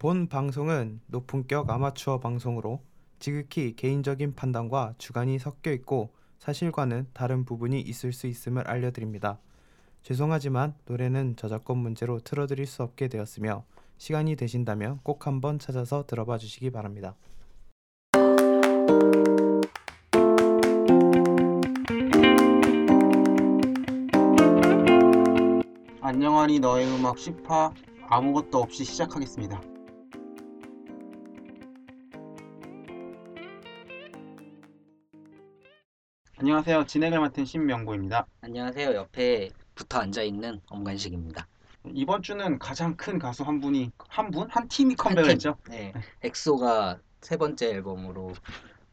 [0.00, 2.80] 본 방송은 높은격 아마추어 방송으로
[3.18, 9.38] 지극히 개인적인 판단과 주관이 섞여 있고 사실과는 다른 부분이 있을 수 있음을 알려드립니다.
[10.02, 13.66] 죄송하지만 노래는 저작권 문제로 틀어드릴 수 없게 되었으며
[13.98, 17.14] 시간이 되신다면 꼭 한번 찾아서 들어봐 주시기 바랍니다.
[26.00, 27.74] 안녕하니 너의 음악 10화
[28.08, 29.60] 아무것도 없이 시작하겠습니다.
[36.40, 36.86] 안녕하세요.
[36.86, 38.26] 진행을 맡은 신명구입니다.
[38.40, 38.94] 안녕하세요.
[38.94, 41.46] 옆에 붙어 앉아 있는 엄관식입니다.
[41.92, 44.48] 이번 주는 가장 큰 가수 한 분이 한 분?
[44.50, 45.30] 한 팀이 컴백을 팀.
[45.32, 45.56] 했죠.
[45.68, 48.32] 네, 엑소가 세 번째 앨범으로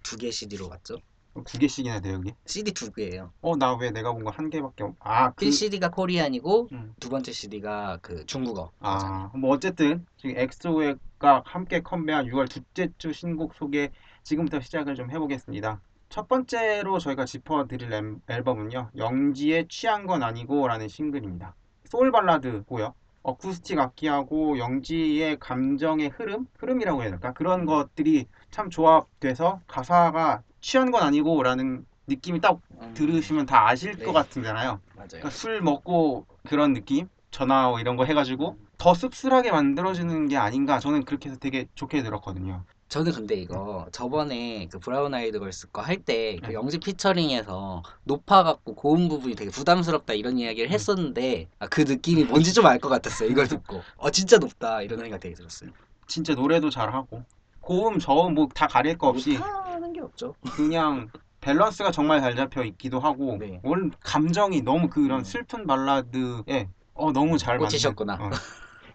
[0.03, 0.97] 두 개 CD로 왔죠.
[1.45, 2.33] 두 개씩이나 돼요, 여기.
[2.45, 3.31] CD 두 개예요.
[3.41, 4.95] 어, 나 왜 내가 본 거 한 개밖에 없...
[4.99, 5.45] 아, 그...
[5.45, 6.95] 1 CD가 코리안이고 음.
[6.99, 8.71] 두 번째 CD가 그 중국어.
[8.79, 13.91] 아, 뭐 어쨌든 지금 엑소가 함께 컴백한 6월 둘째 주 신곡 소개
[14.23, 15.79] 지금부터 시작을 좀 해보겠습니다.
[16.09, 21.53] 첫 번째로 저희가 짚어드릴 앨- 앨범은요, 영지의 취한 건 아니고라는 싱글입니다.
[21.85, 22.93] 소울 발라드고요.
[23.23, 27.33] 어쿠스틱 악기하고 영지의 감정의 흐름, 흐름이라고 해야 될까?
[27.33, 34.05] 그런 것들이 참 조합돼서 가사가 취한 건 아니고라는 느낌이 딱 음, 들으시면 다 아실 네.
[34.05, 34.79] 것 같은잖아요.
[34.95, 35.07] 맞아요.
[35.09, 41.03] 그러니까 술 먹고 그런 느낌 전화 이런 거 해가지고 더 씁쓸하게 만들어주는 게 아닌가 저는
[41.03, 45.97] 그렇게 해서 되게 좋게 들었거든요 저는 근데 이거 저번에 그 브라운 아이드 걸스 거 할
[45.97, 46.53] 때그 네.
[46.53, 50.73] 영지 피처링에서 높아갖고 고음 부분이 되게 부담스럽다 이런 이야기를 음.
[50.73, 53.29] 했었는데 아, 그 느낌이 뭔지 좀 알 것 같았어요.
[53.29, 55.71] 이걸 듣고 어 진짜 높다 이런 생각 되게 들었어요.
[56.07, 57.23] 진짜 노래도 잘하고
[57.59, 60.35] 고음 저음 뭐 다 가릴 거 없이 못하는 게 없죠.
[60.55, 61.09] 그냥
[61.41, 63.59] 밸런스가 정말 잘 잡혀 있기도 하고 네.
[63.63, 65.23] 원 감정이 너무 그런 음.
[65.25, 68.13] 슬픈 발라드에 어 너무 잘 꽂히셨구나.
[68.15, 68.29] 어.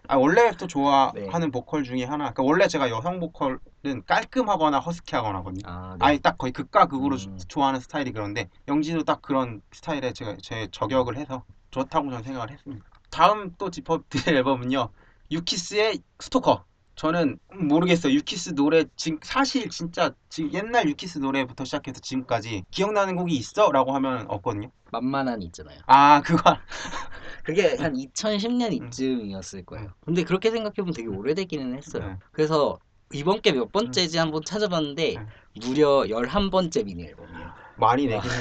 [0.07, 1.51] 아 원래부터 좋아하는 네.
[1.51, 6.05] 보컬 중에 하나 그러니까 원래 제가 여성 보컬은 깔끔하거나 허스키하거나 거든요 아, 네.
[6.05, 7.39] 아예 딱 거의 극과 극으로 음.
[7.47, 12.85] 좋아하는 스타일이 그런데 영지도 딱 그런 스타일에 제가 제 저격을 해서 좋다고 저는 생각을 했습니다.
[13.09, 14.89] 다음 또 짚어드릴 앨범은요.
[15.31, 16.65] 유키스의 스토커.
[16.95, 18.13] 저는 모르겠어요.
[18.13, 24.25] 유키스 노래 지금 사실 진짜 지금 옛날 유키스 노래부터 시작해서 지금까지 기억나는 곡이 있어라고 하면
[24.29, 24.69] 없거든요.
[24.91, 25.79] 만만한 있잖아요.
[25.87, 26.55] 아 그거
[27.43, 28.87] 그게 한 2010년 음.
[28.87, 29.89] 이쯤이었을 거예요.
[30.05, 32.07] 근데 그렇게 생각해보면 되게 오래되기는 했어요.
[32.07, 32.17] 네.
[32.31, 32.79] 그래서
[33.13, 35.25] 이번 게 몇 번째지 한번 찾아봤는데 네.
[35.67, 37.51] 무려 11번째 미니 앨범이에요.
[37.75, 38.15] 많이 와.
[38.21, 38.35] 내기는.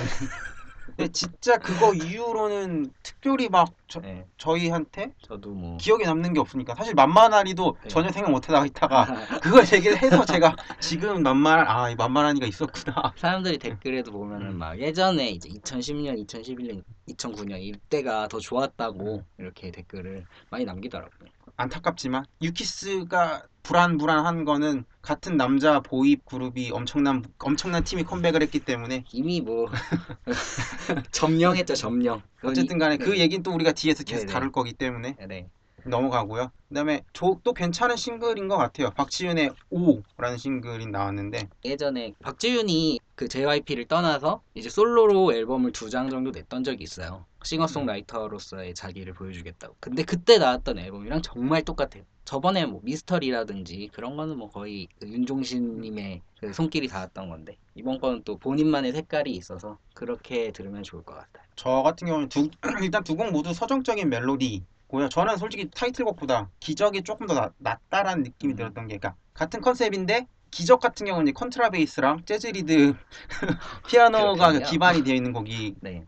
[0.96, 6.74] 근데 진짜 그거 이후로는 특별히 막 저, 네, 저희한테 저도 뭐 기억에 남는 게 없으니까
[6.74, 7.88] 사실 만만하리도 네.
[7.88, 9.06] 전혀 생각 못 하다가 있다가
[9.40, 13.12] 그걸 얘기를 해서 제가 지금 만만한 아 이 만만한이가 있었구나.
[13.16, 14.58] 사람들이 댓글에도 보면은 음.
[14.58, 19.24] 막 예전에 이제 2010년, 2011년, 2009년 이때가 더 좋았다고 음.
[19.38, 21.28] 이렇게 댓글을 많이 남기더라고요.
[21.56, 29.40] 안타깝지만 유키스가 불안불안한 거는 같은 남자 보입 그룹이 엄청난 엄청난 팀이 컴백을 했기 때문에 이미
[29.40, 29.66] 뭐
[31.12, 32.22] 점령했죠, 점령.
[32.42, 33.18] 어쨌든 간에 그 네.
[33.18, 34.32] 얘기는 또 우리가 뒤에서 계속 네네.
[34.32, 35.50] 다룰 거기 때문에 네.
[35.84, 36.50] 넘어가고요.
[36.68, 38.90] 그다음에 조- 또 괜찮은 싱글인 것 같아요.
[38.90, 46.30] 박지윤의 오라는 싱글이 나왔는데 예전에 박지윤이 그 JYP를 떠나서 이제 솔로로 앨범을 두 장 정도
[46.30, 47.26] 냈던 적이 있어요.
[47.46, 49.76] 싱어송라이터로서의 자기를 보여주겠다고.
[49.80, 52.04] 근데 그때 나왔던 앨범이랑 정말 똑같아요.
[52.24, 58.22] 저번에 뭐 미스터리라든지 그런 거는 뭐 거의 그 윤종신님의 그 손길이 닿았던 건데 이번 거는
[58.24, 61.44] 또 본인만의 색깔이 있어서 그렇게 들으면 좋을 것 같아요.
[61.56, 62.48] 저 같은 경우는 두,
[62.82, 65.08] 일단 두 곡 모두 서정적인 멜로디 고요.
[65.08, 68.56] 저는 솔직히 타이틀곡보다 기적이 조금 더 낫, 낫다라는 느낌이 음.
[68.56, 72.94] 들었던 게, 그러니까 같은 컨셉인데 기적 같은 경우는 컨트라베이스랑 재즈 리드
[73.88, 74.66] 피아노가 그렇군요.
[74.70, 76.04] 기반이 되어 있는 곡이 네.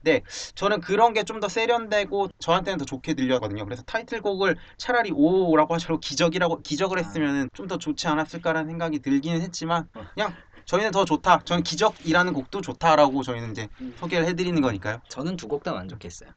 [0.54, 3.64] 저는 그런 게 좀 더 세련되고 저한테는 더 좋게 들렸거든요.
[3.64, 7.02] 그래서 타이틀곡을 차라리 오라고 하시고 기적이라고 기적을 아.
[7.02, 10.04] 했으면 좀 더 좋지 않았을까라는 생각이 들기는 했지만 어.
[10.14, 10.34] 그냥
[10.66, 11.40] 저희는 더 좋다.
[11.44, 13.94] 저는 기적이라는 곡도 좋다라고 저희는 이제 음.
[13.98, 15.00] 소개를 해드리는 거니까요.
[15.08, 16.30] 저는 두 곡 다 만족했어요.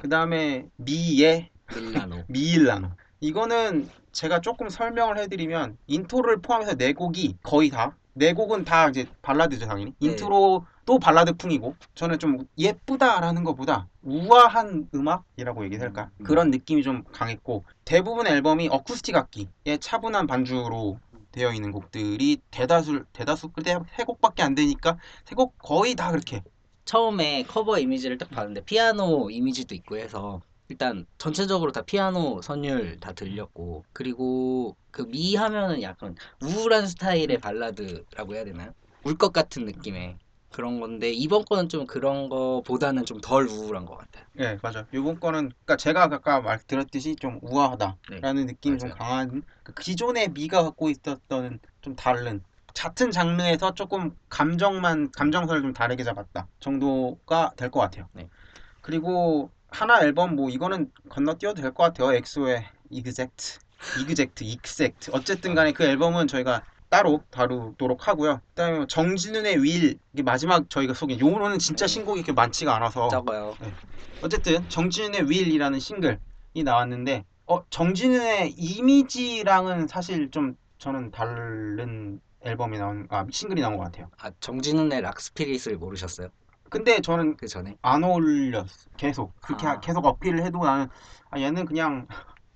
[0.00, 2.24] 그 다음에 미의 밀라노.
[2.28, 2.88] 미일라노.
[3.20, 7.96] 이거는 제가 조금 설명을 해드리면 인트로를 포함해서 네 곡이 거의 다.
[8.12, 9.94] 네 곡은 다 이제 발라드죠 당연히.
[10.00, 10.08] 네.
[10.10, 16.24] 인트로도 발라드풍이고 저는 좀 예쁘다라는 것보다 우아한 음악이라고 얘기할까 음.
[16.24, 20.98] 그런 느낌이 좀 강했고 대부분 앨범이 어쿠스틱 악기의 차분한 반주로
[21.32, 26.42] 되어 있는 곡들이 대다수 대다수 그때 세 곡밖에 안 되니까 세 곡 거의 다 그렇게
[26.84, 33.12] 처음에 커버 이미지를 딱 봤는데 피아노 이미지도 있고 해서 일단 전체적으로 다 피아노 선율 다
[33.12, 38.72] 들렸고 그리고 그 미 하면은 약간 우울한 스타일의 발라드라고 해야 되나요?
[39.04, 40.18] 울 것 같은 느낌의
[40.50, 44.24] 그런 건데 이번 거는 좀 그런 거보다는 좀 덜 우울한 것 같아요.
[44.38, 44.86] 예, 맞아.
[44.92, 48.98] 이번 거는 그러니까 제가 아까 말드렸듯이 좀 우아하다라는 느낌이 좀 맞아요.
[48.98, 52.42] 강한 그 기존의 미가 갖고 있었던 좀 다른
[52.74, 58.08] 같은 장르에서 조금 감정만 감정선을 좀 다르게 잡았다 정도가 될 것 같아요.
[58.12, 58.28] 네.
[58.80, 62.12] 그리고 하나 앨범 뭐 이거는 건너뛰어도 될 것 같아요.
[62.14, 63.58] 엑소의 EX'ACT,
[63.92, 65.10] EX'ACT, EX'ACT.
[65.14, 68.40] 어쨌든 간에 그 앨범은 저희가 따로 다루도록 하고요.
[68.50, 71.18] 그다음에 뭐 정진운의 Will 이게 마지막 저희가 소개.
[71.18, 71.92] 요거는 진짜 네.
[71.94, 73.56] 신곡이 이렇게 많지가 않아서 적어요.
[74.22, 76.18] 어쨌든 정진운의 Will이라는 싱글이
[76.64, 84.10] 나왔는데 어 정진운의 이미지랑은 사실 좀 저는 다른 앨범이 나온 아 싱글이 나온 것 같아요.
[84.18, 86.28] 아 정진운의 락 spirit을 모르셨어요?
[86.70, 89.70] 근데 저는 그 전에 안 어울렸어 계속 그렇게 아.
[89.72, 90.88] 하- 계속 어필을 해도 나는
[91.30, 92.06] 아 얘는 그냥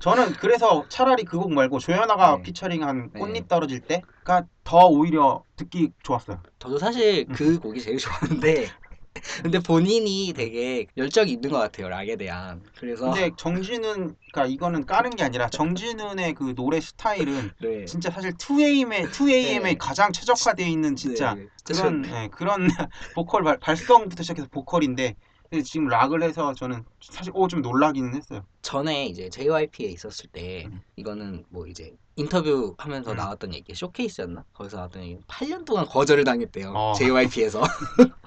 [0.01, 2.43] 저는 그래서 차라리 그 곡 말고 조연아가 네.
[2.43, 3.21] 피처링한 네.
[3.21, 6.41] 꽃잎 떨어질 때가 더 오히려 듣기 좋았어요.
[6.59, 8.67] 저도 사실 그 곡이 제일 좋았는데
[9.43, 12.63] 근데 본인이 되게 열정이 있는 것 같아요 락에 대한.
[12.79, 17.85] 그래서 근데 정진훈 그러니까 이거는 까는 게 아니라 정진훈의 그 노래 스타일은 네.
[17.85, 19.75] 진짜 사실 2AM의 2AM에 네.
[19.79, 22.69] 가장 최적화되어 있는 진짜 네, 진짜 그런 예, 그런
[23.15, 25.15] 보컬 발, 발성부터 시작해서 보컬인데
[25.51, 28.45] 근데 지금 락을 해서 저는 사실 오 좀 놀라기는 했어요.
[28.63, 30.83] 전에 이제 JYP에 있었을 때 음.
[30.97, 33.17] 이거는 뭐 이제 인터뷰 하면서 음.
[33.17, 34.45] 나왔던 얘기 쇼케이스였나?
[34.55, 36.93] 거기서 나왔던 얘기 8년 동안 거절을 당했대요 어.
[36.97, 37.63] JYP에서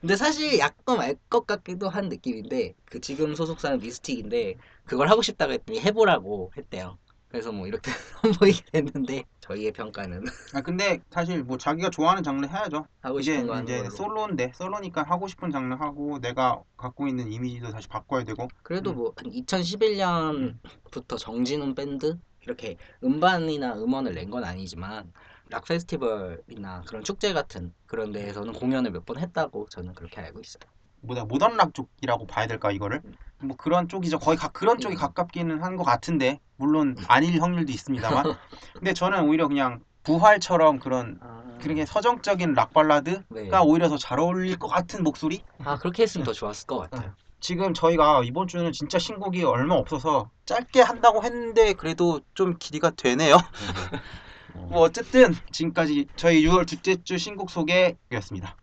[0.00, 5.52] 근데 사실 약간 알 것 같기도 한 느낌인데 그 지금 소속사는 미스틱인데 그걸 하고 싶다고
[5.52, 6.98] 했더니 해보라고 했대요.
[7.28, 7.90] 그래서 뭐 이렇게
[8.22, 10.24] 선보이게 됐는데 저희의 평가는.
[10.52, 12.86] 아 근데 사실 뭐 자기가 좋아하는 장르 해야죠.
[13.00, 13.90] 하고 이제 싶은 거 이제 걸로.
[13.90, 18.48] 솔로인데 솔로니까 하고 싶은 장르 하고 내가 갖고 있는 이미지도 다시 바꿔야 되고.
[18.62, 18.96] 그래도 음.
[18.96, 22.18] 뭐한 2011년부터 정진훈 밴드?
[22.42, 25.12] 이렇게 음반이나 음원을 낸 건 아니지만
[25.48, 30.62] 락 페스티벌이나 그런 축제 같은 그런 데에서는 공연을 몇 번 했다고 저는 그렇게 알고 있어요.
[31.02, 33.00] 뭐다 모던 락 쪽이라고 봐야 될까 이거를
[33.38, 34.18] 뭐 그런 쪽이죠.
[34.18, 34.98] 거의 가, 그런 쪽이 음.
[34.98, 38.24] 가깝기는 한 것 같은데 물론 아닐 확률도 있습니다만
[38.74, 41.20] 근데 저는 오히려 그냥 부활처럼 그런
[41.60, 43.50] 그렇게 서정적인 락 발라드가 네.
[43.64, 45.42] 오히려 더 잘 어울릴 것 같은 목소리?
[45.58, 47.14] 아 그렇게 했으면 더 좋았을 것 같아요.
[47.40, 53.36] 지금 저희가 이번 주는 진짜 신곡이 얼마 없어서 짧게 한다고 했는데 그래도 좀 길이가 되네요.
[54.68, 58.56] 뭐 어쨌든 지금까지 저희 6월 둘째 주 신곡 소개였습니다.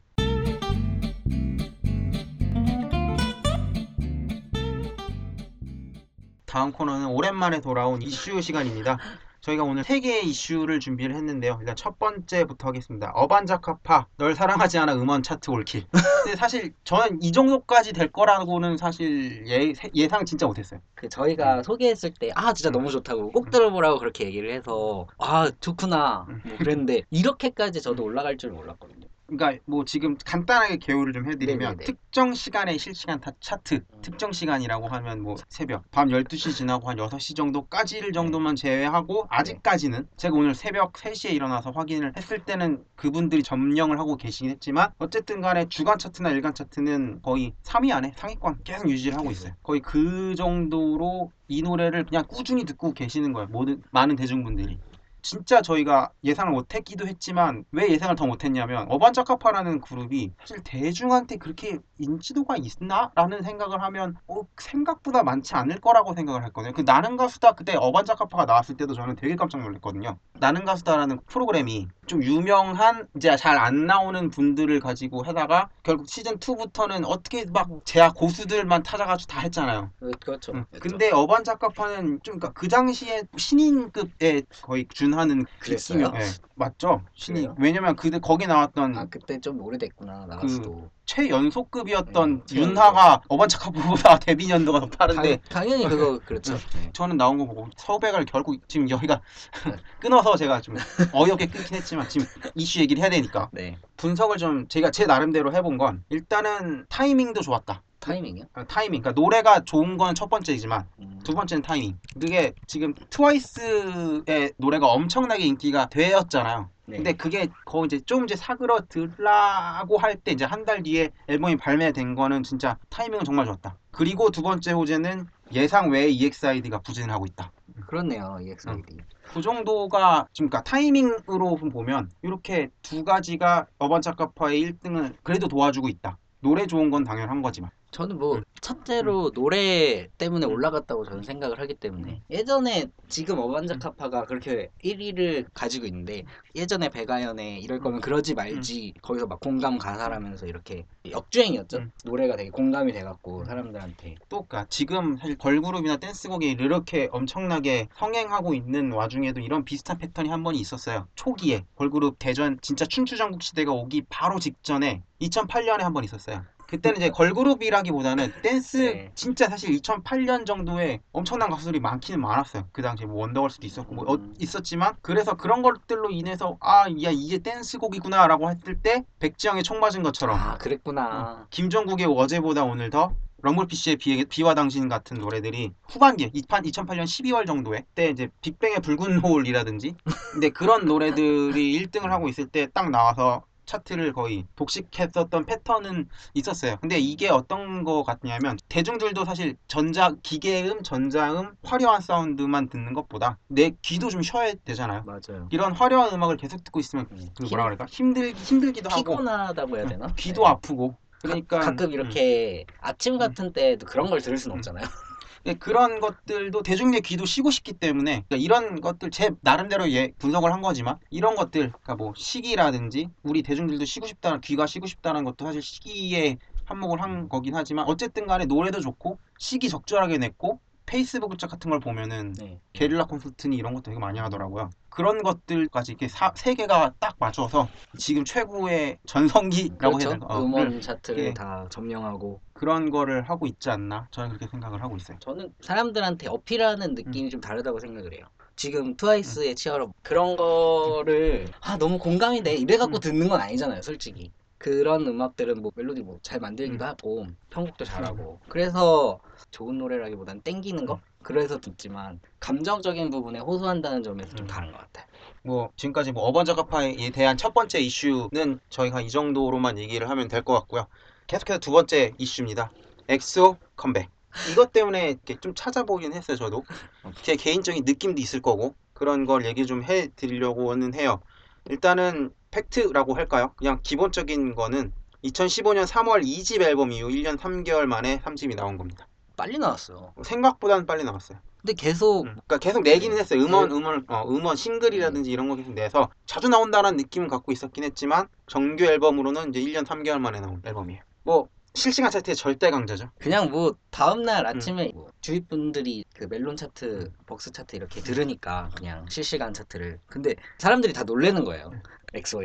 [6.46, 9.00] 다음 코너는 오랜만에 돌아온 이슈 시간입니다.
[9.44, 11.58] 저희가 오늘 세 개의 이슈를 준비를 했는데요.
[11.60, 13.12] 일단 첫 번째부터 하겠습니다.
[13.14, 15.84] 어반자카파 널 사랑하지 않아 음원 차트 올킬.
[15.92, 20.80] 근데 사실 저는 이 정도까지 될 거라고는 사실 예, 예상 진짜 못했어요.
[20.96, 22.72] 그 저희가 소개했을 때 아 진짜 음.
[22.72, 26.42] 너무 좋다고 꼭 들어보라고 그렇게 얘기를 해서 아 좋구나 음.
[26.46, 29.08] 뭐 그랬는데 이렇게까지 저도 올라갈 줄 몰랐거든요.
[29.36, 31.86] 그러니까 뭐 지금 간단하게 개요를 좀 해드리면 네네네.
[31.86, 34.02] 특정 시간의 실시간 타- 차트 음.
[34.02, 40.36] 특정 시간이라고 하면 뭐 새벽 밤 12시 지나고 한 6시 정도까지를 정도만 제외하고 아직까지는 제가
[40.36, 45.98] 오늘 새벽 3시에 일어나서 확인을 했을 때는 그분들이 점령을 하고 계시긴 했지만 어쨌든 간에 주간
[45.98, 49.54] 차트나 일간 차트는 거의 3위 안에 상위권 계속 유지를 하고 있어요.
[49.64, 53.48] 거의 그 정도로 이 노래를 그냥 꾸준히 듣고 계시는 거예요.
[53.50, 54.80] 모든 많은 대중분들이
[55.24, 62.58] 진짜 저희가 예상을 못했기도 했지만 왜 예상을 더 못했냐면 어반자카파라는 그룹이 사실 대중한테 그렇게 인지도가
[62.58, 63.12] 있나?
[63.16, 66.74] 라는 생각을 하면 어, 생각보다 많지 않을 거라고 생각을 했거든요.
[66.74, 70.18] 그 나는 가수다 그때 어반자카파가 나왔을 때도 저는 되게 깜짝 놀랐거든요.
[70.34, 77.04] 나는 가수다라는 프로그램이 좀 유명한 이제 잘 안 나오는 분들을 가지고 하다가 결국 시즌 2부터는
[77.08, 79.90] 어떻게 막 제약 고수들만 찾아가지고 다 했잖아요.
[80.00, 80.52] 그- 그렇죠.
[80.54, 80.66] 응.
[80.70, 80.82] 그렇죠.
[80.82, 86.12] 근데 어반자카파는 좀 그러니까 그 당시에 신인급에 거의 준 하는 그랬어요?
[86.12, 87.02] 느낌이- 예, 맞죠?
[87.14, 87.44] 신인.
[87.44, 87.56] 그래요?
[87.60, 90.90] 왜냐면 그 거기 나왔던 아 그때 좀 오래됐구나 나갔어도.
[91.06, 96.54] 최연소급이었던 네, 윤하가 어반자카파보다 데뷔 연도가 더 빠른데 당, 연히 그거 그렇죠.
[96.76, 96.90] 네.
[96.94, 99.22] 저는 나온 거 보고 섭외가 결국 지금 여기가
[100.00, 100.76] 끊어서 제가 좀
[101.12, 103.78] 어이없게 끊긴 했지만 지금 이슈 얘기를 해야 되니까 네.
[103.98, 107.82] 분석을 좀 제가 제 나름대로 해본 건 일단은 타이밍도 좋았다.
[108.04, 108.46] 타이밍이요?
[108.54, 109.02] 아, 타이밍.
[109.02, 111.20] 그러니까 노래가 좋은 건 첫 번째이지만 음.
[111.24, 111.98] 두 번째는 타이밍.
[112.14, 116.70] 그게 지금 트와이스의 노래가 엄청나게 인기가 되었잖아요.
[116.86, 116.98] 네.
[116.98, 122.16] 근데 그게 거의 이제 좀 이제 사그러들라고 할 때 이제 한 달 뒤에 앨범이 발매된
[122.16, 123.76] 거는 진짜 타이밍은 정말 좋았다.
[123.92, 127.52] 그리고 두 번째 호재는 예상 외에 EXID가 부진을 하고 있다.
[127.88, 128.38] 그렇네요.
[128.42, 128.98] EXID.
[129.34, 136.18] 그 정도가 지금 그러니까 타이밍으로 보면 이렇게 두 가지가 어반자카파의 1등을 그래도 도와주고 있다.
[136.40, 137.72] 노래 좋은 건 당연한 거지만.
[137.94, 138.44] 저는 뭐 음.
[138.60, 140.52] 첫째로 노래 때문에 음.
[140.52, 146.24] 올라갔다고 저는 생각을 하기 때문에 예전에 지금 어반자카파가 그렇게 1위를 가지고 있는데
[146.56, 151.92] 예전에 배가연의 이럴 거면 그러지 말지 거기서 막 공감 가사라면서 이렇게 역주행이었죠 음.
[152.04, 158.92] 노래가 되게 공감이 돼갖고 사람들한테 또 그러니까 지금 사실 걸그룹이나 댄스곡이 이렇게 엄청나게 성행하고 있는
[158.92, 161.08] 와중에도 이런 비슷한 패턴이 한 번이 있었어요.
[161.16, 166.44] 초기에 걸그룹 대전 진짜 춘추전국 시대가 오기 바로 직전에 2008년에 한 번 있었어요.
[166.74, 169.12] 그때는 이제 걸그룹이라기보다는 댄스 네.
[169.14, 172.68] 진짜 사실 2008년 정도에 엄청난 가수들이 많기는 많았어요.
[172.72, 174.34] 그 당시에 뭐 원더걸스도 있었고 뭐 어- 음.
[174.40, 180.40] 있었지만 그래서 그런 것들로 인해서 아, 야 이게 댄스곡이구나라고 했을 때 백지영의 총 맞은 것처럼
[180.40, 183.14] 아 그랬구나 김종국의 어제보다 오늘 더
[183.44, 189.94] 럼블피쉬의 비, 비와 당신 같은 노래들이 후반기에 2008년 12월 정도에 때 이제 빅뱅의 붉은 노을이라든지
[190.32, 196.78] 근데 그런 노래들이 1등을 하고 있을 때 딱 나와서 차트를 거의 독식했었던 패턴은 있었어요.
[196.82, 203.72] 근데 이게 어떤 거 같냐면 대중들도 사실 전자 기계음, 전자음, 화려한 사운드만 듣는 것보다 내
[203.82, 205.04] 귀도 좀 쉬어야 되잖아요.
[205.06, 209.88] 맞아요 이런 화려한 음악을 계속 듣고 있으면 그 뭐라 그럴까 힘들 힘들기도 하고 피곤하다고 해야
[209.88, 210.08] 되나?
[210.16, 210.48] 귀도 네.
[210.50, 214.58] 아프고 그러니까 가 끔 이렇게 아침 같은 때도 그런 걸 들을 순 음.
[214.58, 215.13] 없잖아요 음,
[215.60, 220.62] 그런 것들도 대중의 귀도 쉬고 싶기 때문에 그러니까 이런 것들 제 나름대로 예, 분석을 한
[220.62, 225.62] 거지만 이런 것들 그러니까 뭐 시기라든지 우리 대중들도 쉬고 싶다는 귀가 쉬고 싶다는 것도 사실
[225.62, 231.70] 시기에 한몫을 한 거긴 하지만 어쨌든 간에 노래도 좋고 시기 적절하게 냈고 페이스북 짝 같은
[231.72, 232.60] 걸 보면은 네.
[232.74, 234.70] 게릴라 콘서트니 이런 것도 되게 많이 하더라고요.
[234.94, 240.26] 그런 것들까지 이렇게 사- 세 개가 딱 맞춰서 지금 최고의 전성기라고 해야 그렇죠 될까?
[240.28, 241.34] 어, 를 음원 차트를 예.
[241.34, 244.08] 다 점령하고 그런 거를 하고 있지 않나?
[244.12, 245.18] 저는 그렇게 생각을 하고 있어요.
[245.20, 248.26] 저는 사람들한테 어필하는 느낌이 좀 다르다고 생각을 해요.
[248.56, 253.00] 지금 트와이스의 치어로 그런 거를 아 너무 공감이 돼 이래 갖고 음.
[253.00, 254.32] 듣는 건 아니잖아요, 솔직히.
[254.60, 256.88] 그런 음악들은 뭐 멜로디 뭐 잘 만들기도 음.
[256.88, 259.20] 하고 편곡도 잘하고 그래서
[259.52, 261.00] 좋은 노래라기보단 땡기는 거 음.
[261.24, 264.48] 그래서 듣지만 감정적인 부분에 호소한다는 점에서 좀 음.
[264.48, 265.06] 다른 것 같아요.
[265.44, 270.54] 뭐 지금까지 뭐 어반자카파에 대한 첫 번째 이슈는 저희가 이 정도로만 얘기를 하면 될 것
[270.54, 270.88] 같고요.
[271.28, 272.72] 계속해서 두 번째 이슈입니다.
[273.08, 274.10] 엑소 컴백.
[274.52, 276.38] 이것 때문에 이렇게 좀 찾아보긴 했어요.
[276.38, 276.64] 저도
[277.24, 281.22] 제 개인적인 느낌도 있을 거고 그런 걸 얘기 좀 해드리려고는 해요.
[281.70, 283.54] 일단은 팩트라고 할까요?
[283.56, 284.92] 그냥 기본적인 거는
[285.24, 289.08] 2015년 3월 2집 앨범 이후 1년 3개월 만에 3집이 나온 겁니다.
[289.36, 290.14] 빨리 나왔어요.
[290.24, 291.40] 생각보다는 빨리 나왔어요.
[291.62, 293.42] 근데 계속 음, 그러니까 계속 내기는 했어요.
[293.42, 298.28] 음원, 음원, 어, 음원 싱글이라든지 이런 거 계속 내서 자주 나온다는 느낌은 갖고 있었긴 했지만
[298.48, 301.02] 정규 앨범으로는 이제 1년 3개월 만에 나온 앨범이에요.
[301.24, 303.10] 뭐 실시간 차트의 절대 강자죠.
[303.18, 304.48] 그냥 뭐 다음날 음.
[304.48, 310.36] 아침에 뭐 주위 분들이 그 멜론 차트, 벅스 차트 이렇게 들으니까 그냥 실시간 차트를 근데
[310.60, 311.72] 사람들이 다 놀래는 거예요.
[312.14, 312.18] 음.
[312.18, 312.42] 엑소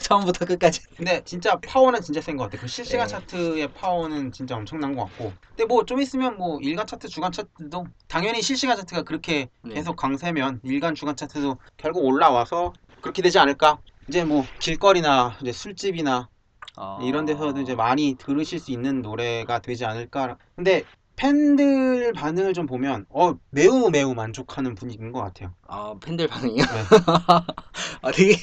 [0.00, 0.80] 처음부터 끝까지.
[0.96, 2.60] 근데 진짜 파워는 진짜 센 것 같아요.
[2.62, 3.12] 그 실시간 네.
[3.14, 5.34] 차트의 파워는 진짜 엄청난 것 같고.
[5.56, 9.74] 근데 뭐 좀 있으면 뭐 일간 차트, 주간 차트도 당연히 실시간 차트가 그렇게 네.
[9.74, 13.78] 계속 강세면 일간, 주간 차트도 결국 올라와서 그렇게 되지 않을까?
[14.08, 16.28] 이제 뭐 길거리나 이제 술집이나
[16.76, 16.98] 어...
[17.02, 20.38] 이런 데서도 이제 많이 들으실 수 있는 노래가 되지 않을까.
[20.56, 20.84] 근데
[21.18, 25.52] 팬들 반응을 좀 보면 어 매우 매우 만족하는 분위기인 것 같아요.
[25.66, 26.64] 아 팬들 반응이요?
[26.64, 26.82] 네.
[28.02, 28.36] 아 되게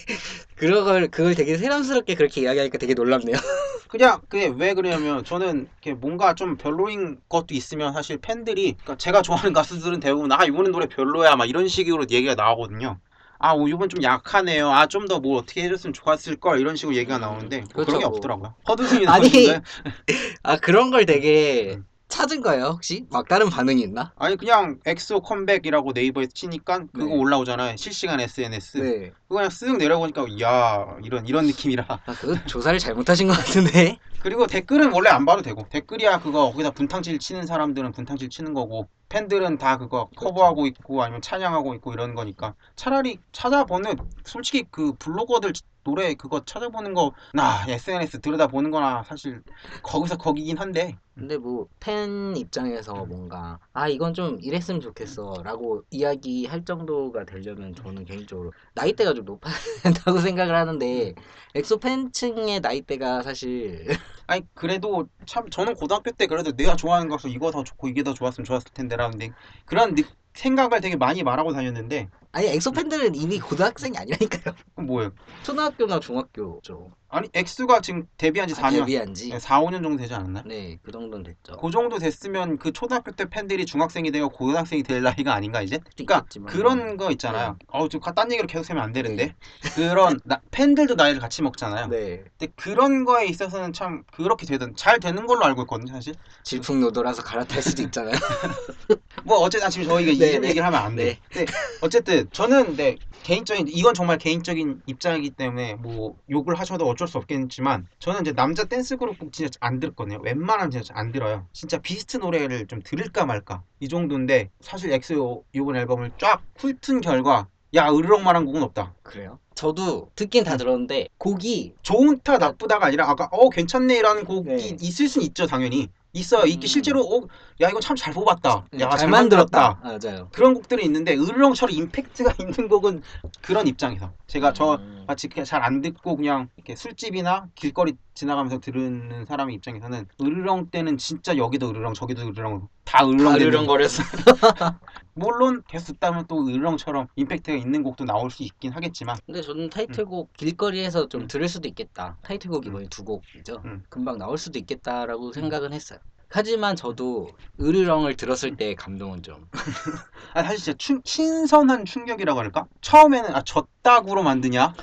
[0.56, 3.36] 그걸 그걸 되게 새삼스럽게 그렇게 이야기하니까 되게 놀랍네요.
[3.88, 9.54] 그냥 그게 왜 그러냐면 저는 뭔가 좀 별로인 것도 있으면 사실 팬들이 그러니까 제가 좋아하는
[9.54, 13.00] 가수들은 대부분 아 이번엔 노래 별로야 막 이런 식으로 얘기가 나오거든요.
[13.40, 14.70] 아 오, 이번 좀 약하네요.
[14.72, 18.00] 아 좀 더 뭐 어떻게 해줬으면 좋았을 걸 이런 식으로 얘기가 나오는데 뭐 그렇죠, 그런
[18.00, 18.16] 게 뭐.
[18.16, 18.56] 없더라고요.
[18.68, 19.62] 허드슨이 아니, 나오는데
[20.44, 21.86] 아 그런 걸 되게 음.
[22.08, 23.06] 찾은 거예요 혹시?
[23.10, 24.14] 막 다른 반응이 있나?
[24.18, 27.16] 아니 그냥 엑소 컴백이라고 네이버에 치니까 그거 네.
[27.16, 27.76] 올라오잖아요.
[27.78, 28.78] 실시간 SNS.
[28.78, 29.12] 네.
[29.24, 33.98] 그거 그냥 쓱 내려보니까 야 이런 이런 느낌이라 아 그거 조사를 잘못하신 것 같은데.
[34.22, 38.88] 그리고 댓글은 원래 안 봐도 되고 댓글이야 그거 거기다 분탕질 치는 사람들은 분탕질 치는 거고
[39.16, 43.96] 팬들은 다 그거 커버하고 있고 아니면 찬양하고 있고 이런 거니까 차라리 찾아보는
[44.26, 45.54] 솔직히 그 블로거들
[45.86, 49.42] 노래 그거 찾아보는 거나 SNS 들여다보는 거나 사실
[49.84, 50.98] 거기서 거기긴 한데.
[51.14, 58.04] 근데 뭐 팬 입장에서 뭔가 아 이건 좀 이랬으면 좋겠어 라고 이야기할 정도가 되려면 저는
[58.04, 59.54] 개인적으로 나이대가 좀 높아야
[59.84, 61.14] 된다고 생각을 하는데
[61.54, 63.88] 엑소 팬층의 나이대가 사실
[64.28, 68.14] 아니 그래도 참 저는 고등학교 때 그래도 내가 좋아하는 가수 이거 더 좋고 이게 더
[68.14, 69.34] 좋았으면 좋았을 텐데라는데
[69.66, 70.04] 그런 느-
[70.34, 74.54] 생각을 되게 많이 말하고 다녔는데 아니 엑소 팬들은 이미 고등학생이 아니라니까요.
[74.76, 75.12] 그럼 뭐예요?
[75.44, 76.92] 초등학교나 중학교죠.
[77.08, 79.30] 아니 엑소가 지금 데뷔한 지 아, 4년, 데뷔한 지.
[79.30, 80.44] 네, 4, 5년 정도 되지 않았나요?
[80.46, 81.56] 네, 그 정도는 됐죠.
[81.58, 85.80] 그 정도 됐으면 그 초등학교 때 팬들이 중학생이 되고 고등학생이 될 나이가 아닌가 이제?
[85.96, 86.52] 그러니까 있겠지만.
[86.52, 87.58] 그런 거 있잖아요.
[87.68, 89.34] 어우 좀 딴 얘기로 계속 하면 안 되는데
[89.76, 91.88] 그런 나- 팬들도 나이를 같이 먹잖아요.
[91.88, 92.26] 네.
[92.38, 96.16] 근데 그런 거에 있어서는 참 그렇게 되든 잘 되는 걸로 알고 있거든요, 사실.
[96.44, 98.16] 질풍노도라서 갈아탈 수도 있잖아요.
[99.24, 100.50] 뭐 어쨌든 지금 저희가 이 네, 네.
[100.50, 101.06] 얘기를 하면 안 돼.
[101.06, 101.20] 네.
[101.32, 107.18] 근데 어쨌든 저는 네 개인적인 이건 정말 개인적인 입장이기 때문에 뭐 욕을 하셔도 어쩔 수
[107.18, 110.20] 없겠지만 저는 이제 남자 댄스 그룹 곡 진짜 안 들었거든요.
[110.22, 111.48] 웬만하면 진짜 안 들어요.
[111.54, 117.48] 진짜 비스트 노래를 좀 들을까 말까 이 정도인데 사실 엑소 이번 앨범을 쫙 훑은 결과
[117.76, 118.94] 야 으르렁만한 곡은 없다.
[119.04, 119.40] 그래요?
[119.56, 120.46] 저도 듣긴 음.
[120.46, 124.78] 다 들었는데 곡이 좋다 나쁘다가 아니라 아까 어 괜찮네라는 곡이 네.
[124.82, 126.46] 있을 수는 있죠 당연히 있어요.
[126.46, 126.68] 이게 음.
[126.68, 127.28] 실제로 어,
[127.62, 128.68] 야 이건 참 잘 뽑았다.
[128.74, 129.80] 야잘잘 만들었다.
[129.84, 130.30] 맞아요.
[130.32, 133.02] 그런 곡들이 있는데 으르렁처럼 임팩트가 있는 곡은
[133.42, 135.04] 그런 입장에서 제가 저 음.
[135.08, 140.98] 마치 그냥 잘 안 듣고 그냥 이렇게 술집이나 길거리 지나가면서 들은 사람의 입장에서는 으르렁 때는
[140.98, 144.04] 진짜 여기도 으르렁 저기도 으르렁 다 가르렁거렸어.
[145.16, 145.64] 물론
[146.12, 151.22] 보면 또 으르렁처럼 임팩트가 있는 곡도 나올 수 있긴 하겠지만 근데 저는 타이틀곡 길거리에서 좀
[151.22, 151.28] 음.
[151.28, 152.18] 들을 수도 있겠다.
[152.22, 152.72] 타이틀곡이 음.
[152.72, 153.62] 이번에 두 곡이죠.
[153.66, 153.84] 음.
[153.90, 156.00] 금방 나올 수도 있겠다라고 생각은 했어요.
[156.30, 157.30] 하지만 저도
[157.62, 159.48] 으르렁을 들었을 때 감동은 좀
[160.34, 162.66] 아, 사실 진짜 충- 신선한 충격이라고 할까?
[162.82, 164.74] 처음에는 아 저따구로 만드냐?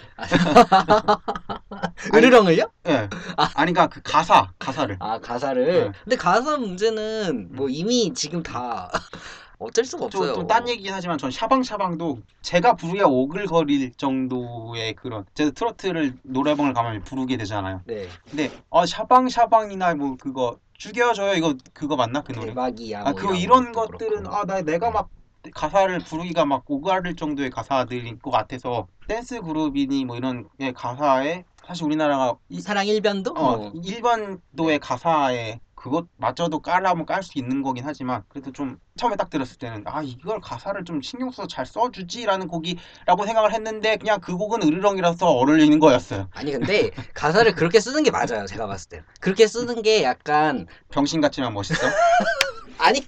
[2.15, 2.71] 으르렁을요?
[2.89, 3.09] 예.
[3.55, 5.67] 아니 그러니까 그 가사 가사를 아 가사를.
[5.67, 5.93] 네.
[6.05, 8.91] 근데 가사 문제는 뭐 이미 지금 다
[9.59, 10.35] 어쩔 수가 없어요.
[10.35, 17.05] 좀 딴 얘기긴 하지만 전 샤방샤방도 제가 부르기가 오글거릴 정도의 그런 제가 트로트를 노래방을 가면
[17.05, 17.83] 부르게 되잖아요.
[17.85, 18.09] 네.
[18.29, 22.49] 근데 어 샤방샤방이나 뭐 그거 죽여줘요 이거 그거 맞나 그 노래?
[22.49, 23.01] 대박이야.
[23.03, 24.37] 아 뭐 그거 이런 것들은 그렇고.
[24.37, 24.93] 아 나 내가 네.
[24.93, 25.11] 막
[25.55, 31.85] 가사를 부르기가 막 오글거릴 정도의 가사들인 것 같아서 댄스 그룹이니 뭐 이런 의 가사에 사실
[31.85, 38.23] 우리나라가 이, 사랑 일변도 어, 뭐 일변도의 가사에 그것마저도 깔라면 깔 수 있는 거긴 하지만
[38.29, 43.27] 그래도 좀 처음에 딱 들었을 때는 아 이걸 가사를 좀 신경 써서 잘 써주지라는 곡이라고
[43.27, 46.29] 생각을 했는데 그냥 그 곡은 으르렁이라서 어울리는 거였어요.
[46.33, 48.47] 아니 근데 가사를 그렇게 쓰는 게 맞아요.
[48.47, 49.03] 제가 봤을 때.
[49.21, 51.87] 그렇게 쓰는 게 약간 병신 같지만 멋있어.
[52.79, 53.01] 아니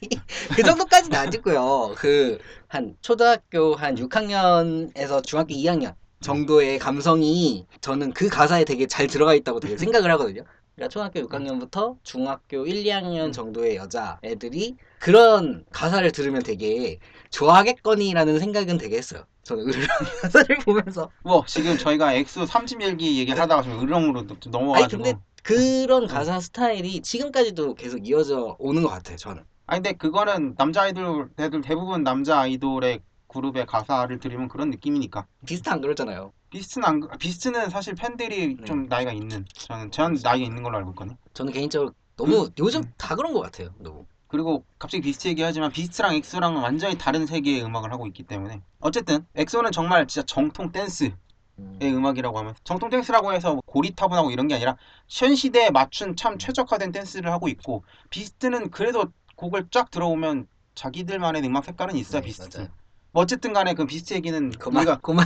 [0.54, 1.94] 그 정도까지는 아니고요.
[1.96, 2.38] 그
[2.74, 9.60] 한 초등학교 한 6학년에서 중학교 2학년 정도의 감성이 저는 그 가사에 되게 잘 들어가 있다고
[9.60, 10.42] 되게 생각을 하거든요.
[10.74, 16.98] 그러니까 초등학교 6학년부터 중학교 1, 2학년 정도의 여자 애들이 그런 가사를 들으면 되게
[17.30, 19.24] 좋아하겠거니라는 생각은 되게 했어요.
[19.44, 19.86] 저는 으르렁
[20.22, 26.06] 가사를 보면서 뭐 지금 저희가 엑소 3집 얘기 얘기하다가 지금 으르렁으로 또 아니 근데 그런
[26.06, 29.16] 가사 스타일이 지금까지도 계속 이어져 오는 것 같아요.
[29.16, 29.42] 저는.
[29.66, 33.00] 아니 근데 그거는 남자 아이돌 애들 대부분 남자 아이돌의
[33.34, 36.32] 그룹의 가사를 들으면 그런 느낌이니까 비슷한 안 그러잖아요.
[36.50, 38.64] 비스트는 안, 그- 비스트는 사실 팬들이 네.
[38.64, 41.16] 좀 나이가 있는 저는 전 나이가 있는 걸로 알고 있거든요.
[41.34, 42.92] 저는 개인적으로 너무 음, 요즘 음.
[42.96, 43.70] 다 그런 것 같아요.
[43.78, 44.06] 너무.
[44.28, 49.72] 그리고 갑자기 비스트 얘기하지만 비스트랑 엑소랑은 완전히 다른 세계의 음악을 하고 있기 때문에 어쨌든 엑소는
[49.72, 51.12] 정말 진짜 정통 댄스의
[51.58, 51.78] 음.
[51.82, 54.76] 음악이라고 하면 정통 댄스라고 해서 고리타분하고 이런 게 아니라
[55.08, 61.64] 현 시대에 맞춘 참 최적화된 댄스를 하고 있고 비스트는 그래도 곡을 쫙 들어보면 자기들만의 음악
[61.64, 62.58] 색깔은 있어요 네, 비스트.
[62.58, 62.68] 맞아요.
[63.14, 65.24] 뭐 어쨌든 간에 그 비스트 얘기는 그만 우리가 그만.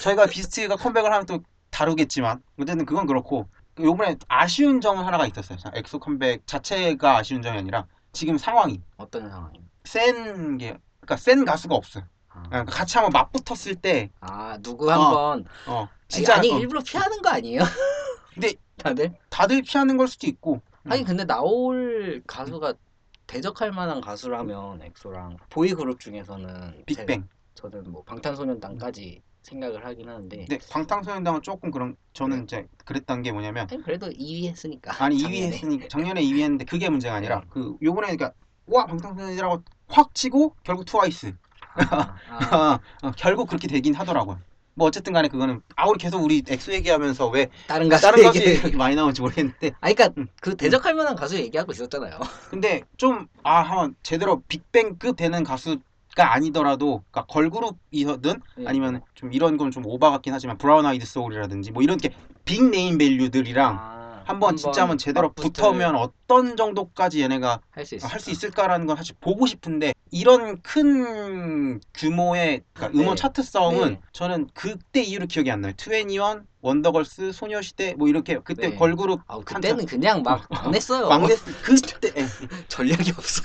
[0.00, 3.48] 저희가 비스트가 컴백을 하면 또 다루겠지만 어쨌든 그건 그렇고
[3.80, 5.58] 요번에 아쉬운 점은 하나가 있었어요.
[5.58, 9.60] 자, 엑소 컴백 자체가 아쉬운 점이 아니라 지금 상황이 어떤 상황이?
[9.84, 12.04] 센 게 그러니까 센 가수가 없어요.
[12.28, 16.80] 아, 그러니까 같이 한번 맞붙었을 때 아, 누구 한번 어, 진짜 진짜 아니 어, 일부러
[16.80, 17.62] 피하는 거 아니에요?
[18.34, 19.14] 근데 다들?
[19.30, 20.92] 다들 피하는 걸 수도 있고 음.
[20.92, 22.74] 아니 근데 나올 가수가
[23.26, 27.06] 대적할 만한 가수라면 엑소랑 보이 그룹 중에서는 빅뱅.
[27.22, 33.32] 제- 저는 뭐 방탄소년단까지 생각을 하긴 하는데 근데 방탄소년단은 조금 그런 저는 이제 그랬던 게
[33.32, 35.46] 뭐냐면 아니, 그래도 2위 했으니까 아니 2위 작년에.
[35.46, 37.46] 했으니 작년에 2위 했는데 그게 문제가 아니라 네.
[37.50, 38.32] 그 요번에 그러니까
[38.66, 44.40] 와 방탄소년단이라고 확 치고 결국 트와이스 아, 아, 어, 결국 그렇게 되긴 하더라고요.
[44.76, 48.38] 뭐 어쨌든 간에 그거는 아 우리 계속 우리 엑소 얘기하면서 왜 다른 가수 다른 가수
[48.40, 50.28] 얘기 많이 나오는지 모르겠는데 아니 그러니까 음.
[50.40, 52.18] 그 대적할 만한 가수 얘기하고 있었잖아요
[52.50, 55.80] 근데 좀 아 한번 제대로 빅뱅급 되는 가수가
[56.18, 58.64] 아니더라도 그러니까 걸그룹이든 네.
[58.66, 62.10] 아니면 좀 이런 건 좀 오바 같긴 하지만 브라운 아이드 소울이라든지 뭐 이런 게
[62.44, 63.95] 빅 네임 밸류들이랑 아,
[64.26, 69.14] 한번 진짜 한번 제대로 붙으면 어떤 정도까지 얘네가 할 수 할 수 있을까라는 건 사실
[69.20, 73.22] 보고 싶은데 이런 큰 규모의 그러니까 음원 네.
[73.22, 74.00] 차트 싸움은 네.
[74.12, 75.72] 저는 그때 이후로 기억이 안 나요.
[75.76, 78.74] 트웬티원, 원더걸스, 소녀시대 뭐 이렇게 그때 네.
[78.76, 82.26] 걸그룹 아 그때는 그냥 막 안 했어요 막내 그때 예.
[82.68, 83.42] 전략이 없어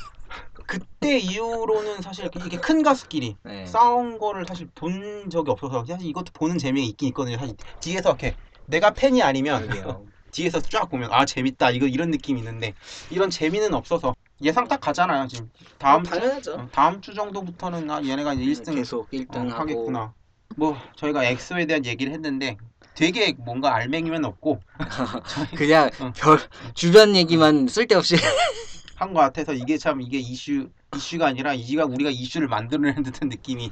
[0.66, 3.66] 그때 이후로는 사실 이게 큰 가수끼리 네.
[3.66, 7.38] 싸운 거를 사실 본 적이 없어서 사실 이것도 보는 재미가 있긴 있거든요.
[7.38, 8.36] 사실 뒤에서 이렇게
[8.68, 9.70] 내가 팬이 아니면.
[10.32, 12.74] 뒤에서 쫙 보면 아 재밌다 이거 이런 느낌이 있는데
[13.10, 16.54] 이런 재미는 없어서 예상 딱 가잖아요 지금 다음 주 당연하죠.
[16.56, 20.14] 어, 다음 주 정도부터는 아 얘네가 이제 1승 계속 1등 어, 하겠구나.
[20.58, 22.58] 뭐 저희가 엑소에 대한 얘기를 했는데
[22.96, 24.60] 되게 뭔가 알맹이면 없고
[25.56, 26.12] 그냥 어.
[26.16, 26.40] 별
[26.74, 28.16] 주변 얘기만 쓸데없이
[28.96, 33.72] 한 것 같아서 이게 참 이게 이슈 이슈가 아니라 이가 우리가 이슈를 만들어내는 듯한 느낌이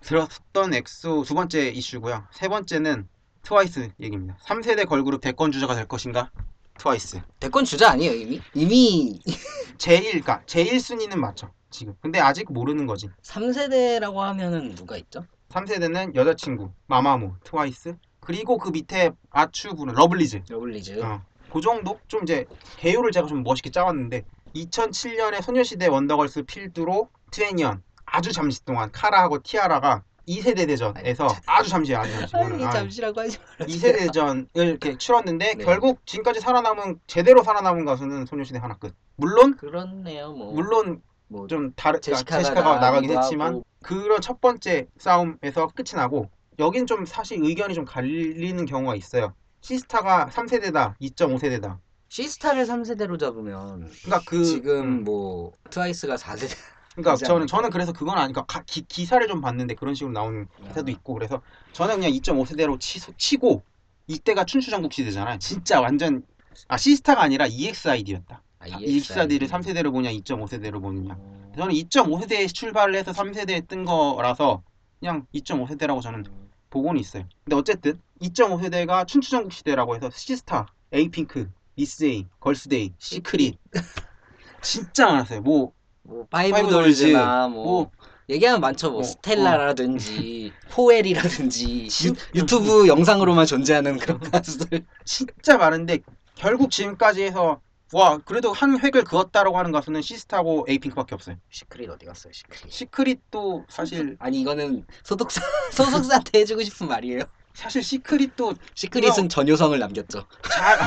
[0.00, 2.24] 들었던 엑소 두 번째 이슈고요.
[2.32, 3.08] 세 번째는
[3.42, 4.36] 트와이스 얘기입니다.
[4.44, 6.30] 3세대 걸그룹 대권 주자가 될 것인가?
[6.78, 7.20] 트와이스.
[7.40, 8.40] 대권 주자 아니에요 이미?
[8.54, 9.20] 이미
[9.78, 11.50] 제일 그러니까 제일 순위는 맞죠.
[11.70, 11.94] 지금.
[12.00, 13.08] 근데 아직 모르는 거지.
[13.22, 15.26] 3세대라고 하면은 누가 있죠?
[15.50, 20.42] 3세대는 여자친구, 마마무, 트와이스, 그리고 그 밑에 아추 부는 러블리즈.
[20.48, 21.02] 러블리즈.
[21.02, 21.22] 어.
[21.52, 21.98] 그 정도?
[22.08, 22.46] 좀 이제
[22.78, 24.24] 개요를 제가 좀 멋있게 짜왔는데
[24.54, 32.10] 2007년에 소녀시대 원더걸스 필두로 트웬년 아주 잠시 동안 카라하고 티아라가 2세대 대전에서 아주 잠시 아주
[32.12, 33.68] 잠시 아, 이거는, 이게 아, 잠시라고 하지 말아요.
[33.74, 35.64] 2세대 대전을 이렇게 치렀는데 네.
[35.64, 38.94] 결국 지금까지 살아남은 제대로 살아남은 가수는 소녀시대 하나 끝.
[39.16, 40.32] 물론 그렇네요.
[40.32, 43.64] 뭐 물론 뭐 좀 다른 제시카가, 제시카가 나가긴 했지만 하고.
[43.82, 49.34] 그런 첫 번째 싸움에서 끝이 나고 여긴 좀 사실 의견이 좀 갈리는 경우가 있어요.
[49.62, 51.78] 시스타가 3세대다, 2.5세대다.
[52.08, 56.54] 시스타를 3세대로 잡으면 그러니까 그 지금 음, 뭐 트와이스가 4세대.
[56.94, 57.46] 그러니까 저는 않을까?
[57.56, 60.90] 저는 그래서 그건 아니까 가- 기, 기사를 좀 봤는데 그런 식으로 나오는 기사도 아.
[60.90, 63.62] 있고 그래서 저는 그냥 2.5세대로 치, 치고
[64.06, 65.38] 이때가 춘추전국 시대잖아요.
[65.38, 66.24] 진짜 완전
[66.68, 68.42] 아 시스타가 아니라 EXID였다.
[68.60, 71.14] 아, EXID를 3세대로 보냐 2.5세대로 보느냐.
[71.18, 74.62] 어, 저는 2.5세대에 출발을 해서 3세대에 뜬 거라서
[75.00, 76.24] 그냥 2.5세대라고 저는
[76.70, 77.24] 보고는 있어요.
[77.44, 83.58] 근데 어쨌든 2.5세대가 춘추전국 시대라고 해서 시스타, 에이핑크, 미스에이, 걸스데이, 시크릿
[84.62, 85.40] 진짜 많았어요.
[85.40, 85.72] 뭐
[86.04, 87.90] 뭐 파이브 파이브 돌즈나 뭐, 뭐
[88.28, 88.90] 얘기하면 많죠.
[88.90, 94.84] 뭐 어, 스텔라라든지 포엘이라든지 진- 유, 유튜브 영상으로만 존재하는 그런 가수들.
[95.04, 95.98] 진짜 많은데
[96.34, 97.60] 결국 지금까지 해서
[97.92, 101.36] 와 그래도 한 획을 그었다라고 하는 가수는 시스타고 에이핑크밖에 없어요.
[101.50, 102.32] 시크릿 어디 갔어요?
[102.32, 102.72] 시크릿.
[102.72, 107.20] 시크릿도 사실 아니 이거는 소속사 소속사한테 해주고 싶은 말이에요.
[107.52, 110.26] 사실 시크릿도 시크릿은 전효성을 남겼죠.
[110.50, 110.78] 잘,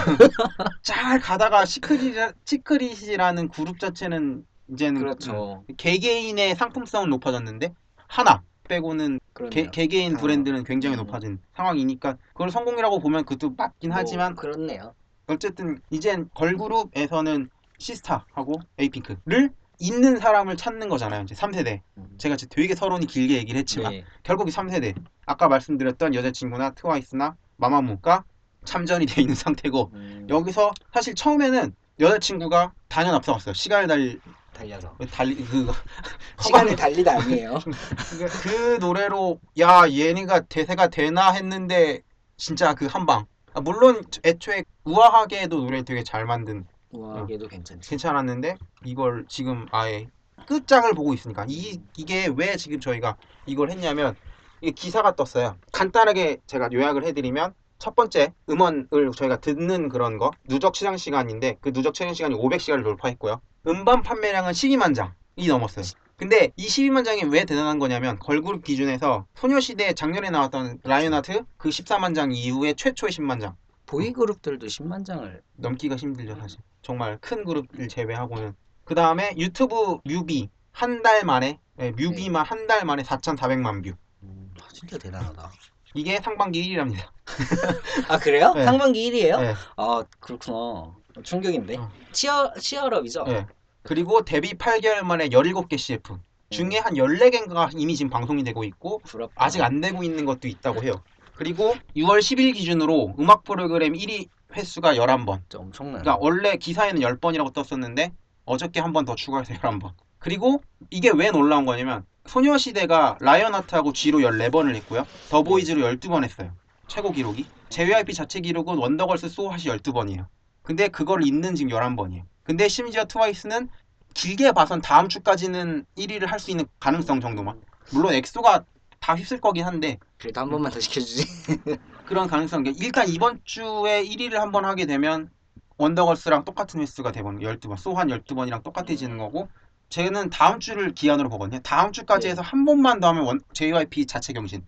[0.81, 5.63] 잘 가다가 시크릿, 시크릿이라는 그룹 자체는 이제는 그렇죠.
[5.69, 7.73] 음, 개개인의 상품성은 높아졌는데
[8.07, 9.19] 하나 빼고는
[9.51, 11.05] 개, 아, 브랜드는 굉장히 음.
[11.05, 14.95] 높아진 상황이니까 그걸 성공이라고 보면 그것도 맞긴 뭐, 하지만 그렇네요.
[15.27, 21.23] 어쨌든 이젠 걸그룹에서는 시스타하고 에이핑크를 있는 사람을 찾는 거잖아요.
[21.23, 21.81] 이제 3세대.
[21.97, 22.15] 음.
[22.17, 24.05] 제가 지금 되게 서론이 길게 얘기를 했지만 네.
[24.23, 24.95] 결국 이 3세대.
[25.25, 28.23] 아까 말씀드렸던 여자친구나 트와이스나 마마무가
[28.63, 33.53] 참전이 돼 있는 상태고 음, 여기서 사실 처음에는 여자친구가 단연 앞서갔어요.
[33.53, 34.19] 시간을 달
[34.55, 35.67] 달려서 달리 그
[36.41, 37.59] 시간을 달리다 아니에요.
[37.63, 42.01] 그, 그 노래로 야 얘네가 대세가 되나 했는데
[42.37, 43.25] 진짜 그 한방.
[43.53, 47.89] 아, 물론 애초에 우아하게도 노래 되게 잘 만든 우아하게도 괜찮지.
[47.89, 50.07] 괜찮았는데 이걸 지금 아예
[50.47, 54.15] 끝장을 보고 있으니까 이 이게 왜 지금 저희가 이걸 했냐면
[54.61, 55.57] 이게 기사가 떴어요.
[55.71, 61.71] 간단하게 제가 요약을 해드리면 첫 번째 음원을 저희가 듣는 그런 거 누적 시청 시간인데 그
[61.73, 63.41] 누적 시청 시간이 500시간을 돌파했고요.
[63.67, 65.85] 음반 판매량은 12만 장이 넘었어요.
[66.17, 72.15] 근데 이 12만 장이 왜 대단한 거냐면 걸그룹 기준에서 소녀시대 작년에 나왔던 라이온하트 그 14만
[72.15, 77.87] 장 이후에 최초의 10만 장 보이 그룹들도 10만 장을 넘기가 힘들죠 사실 정말 큰 그룹을
[77.89, 84.53] 제외하고는 그 다음에 유튜브 뮤비 한 달 만에 예, 뮤비만 한달 만에 4,400만 view 음,
[84.61, 85.51] 아, 진짜 대단하다.
[85.95, 87.09] 이게 상반기 1위랍니다
[88.09, 88.53] 아 그래요?
[88.53, 88.63] 네.
[88.63, 89.41] 상반기 1위예요?
[89.41, 90.95] 예, 아 그렇구나.
[91.23, 91.77] 충격인데.
[91.77, 91.89] 어.
[92.11, 93.25] Cheer Cheer Up이죠.
[93.29, 93.45] 예.
[93.83, 96.17] 그리고 데뷔 8개월 만에 17개 CF
[96.49, 99.33] 중에 한 14개인가 이미 지금 방송이 되고 있고 부럽다.
[99.43, 101.03] 아직 안 되고 있는 것도 있다고 해요
[101.35, 106.01] 그리고 6월 10일 기준으로 음악 프로그램 1위 횟수가 11번 진짜 엄청나요.
[106.03, 108.11] 그러니까 원래 기사에는 10번이라고 떴었는데
[108.45, 109.91] 어저께 한 번 더 추가해서 11번.
[110.19, 115.05] 그리고 이게 왜 놀라운 거냐면 소녀시대가 라이언하트하고 G로 14번을 했고요.
[115.29, 116.51] The Boys로 12번 했어요.
[116.87, 117.45] 최고 기록이.
[117.69, 120.27] JYP 자체 기록은 원더걸스 소핫이 12번이에요.
[120.65, 122.23] 근데 그걸 잇는 지금 11번이에요.
[122.43, 123.69] 근데 심지어 트와이스는
[124.13, 127.61] 길게 봐선 다음 주까지는 1위를 할 수 있는 가능성 정도만.
[127.91, 128.65] 물론 엑소가
[128.99, 131.25] 다 휩쓸 거긴 한데 그래도 한 번만 더 시켜주지.
[132.05, 135.29] 그런 가능성 일단 이번 주에 1위를 한 번 하게 되면
[135.77, 139.49] 원더걸스랑 똑같은 횟수가 되거든요 12번 So Hot 12번이랑 똑같아지는 거고
[139.89, 142.31] 저는 다음 주를 기한으로 보거든요 다음 주까지 네.
[142.31, 144.65] 해서 한 번만 더 하면 원, JYP 자체 경신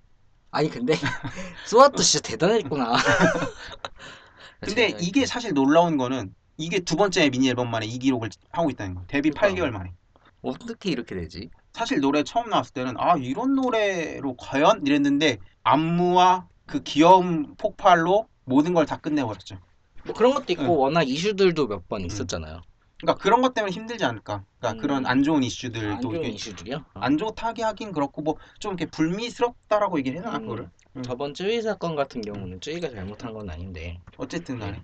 [0.52, 0.94] 아니 근데
[1.66, 2.98] So Hot 진짜 대단했구나.
[4.62, 8.96] 근데 이게 사실 놀라운 거는 이게 두 번째 미니 앨범 만에 이 기록을 하고 있다는
[8.96, 9.66] 거예요 데뷔 그러니까.
[9.66, 9.94] 8개월 만에
[10.42, 11.50] 어떻게 이렇게 되지?
[11.74, 18.74] 사실 노래 처음 나왔을 때는 아 이런 노래로 과연 이랬는데 안무와 그 귀여운 폭발로 모든
[18.74, 19.60] 걸 다 끝내버렸죠.
[20.06, 20.80] 뭐 그런 것도 있고 응.
[20.80, 22.62] 워낙 이슈들도 몇 번 있었잖아요.
[23.02, 24.44] 그러니까 그런 것 때문에 힘들지 않을까.
[24.60, 24.82] 그러니까 음.
[24.82, 26.78] 그런 안 좋은 안 이슈들도 좋은 이게 이슈들이요?
[26.78, 27.00] 어.
[27.00, 30.42] 안 좋다게 하긴 그렇고 뭐 좀 이렇게 불미스럽다라고 얘기를 해나 음.
[30.42, 30.70] 그거를.
[30.96, 31.04] 음.
[31.04, 34.84] 저번 쭈이 사건 같은 경우는 쭈이가 잘못한 건 아닌데 어쨌든 간에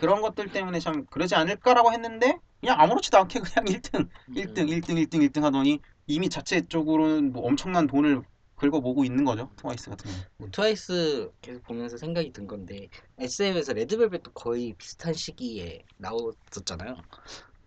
[0.00, 5.28] 그런 것들 때문에 참 그러지 않을까라고 했는데 그냥 아무렇지도 않게 그냥 1등, 1등, 1등, 1등,
[5.30, 8.22] 1등 하더니 이미 자체 쪽으로는 뭐 엄청난 돈을
[8.62, 9.50] 긁어모으고 있는 거죠.
[9.56, 10.22] 트와이스 같은 경우.
[10.36, 16.96] 뭐 트와이스 계속 보면서 생각이 든 건데 SM에서 레드벨벳도 거의 비슷한 시기에 나왔었잖아요.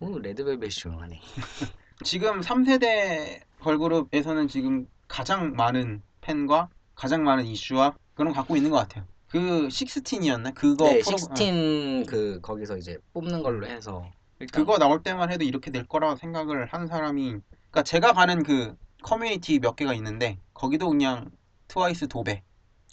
[0.00, 1.20] 오 레드벨벳이 조용하네.
[2.04, 8.78] 지금 3세대 걸그룹에서는 지금 가장 많은 팬과 가장 많은 이슈와 그런 거 갖고 있는 것
[8.78, 9.04] 같아요.
[9.28, 10.52] 그 Sixteen이었나?
[10.52, 15.30] 그거 네, 프로- 어, Sixteen 그 거기서 이제 뽑는 걸로 해서 일단 그거 나올 때만
[15.30, 17.22] 해도 이렇게 될 거라고 생각을 한 사람이
[17.70, 18.74] 그러니까 제가 가는 그
[19.06, 21.30] 커뮤니티 몇 개가 있는데 거기도 그냥
[21.68, 22.42] 트와이스 도배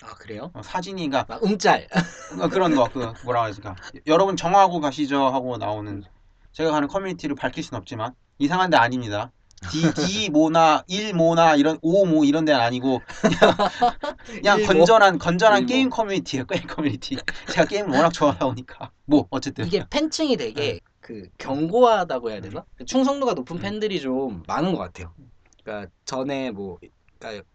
[0.03, 0.51] 아 그래요?
[0.53, 1.87] 어, 사진이나 막 움짤
[2.39, 6.03] 어, 그런 거 그 뭐라 하지가 여러분 정하고 가시죠 하고 나오는
[6.51, 9.31] 제가 가는 커뮤니티를 밝힐 순 없지만 이상한 데 아닙니다.
[9.71, 13.01] D, D 모나 1 모나 이런 5 모 이런 데는 아니고
[14.25, 14.67] 그냥, 그냥?
[14.67, 15.65] 건전한 건전한.
[15.65, 16.45] 게임 커뮤니티예요.
[16.45, 17.17] 게임 커뮤니티.
[17.49, 20.45] 제가 게임을 워낙 좋아하다 보니까 뭐 어쨌든 이게 팬층이 네.
[20.53, 22.65] 되게 그 견고하다고 해야 되나?
[22.85, 23.61] 충성도가 높은 음.
[23.61, 25.13] 팬들이 좀 많은 것 같아요.
[25.63, 26.79] 그러니까 전에 뭐
[27.19, 27.45] 그러니까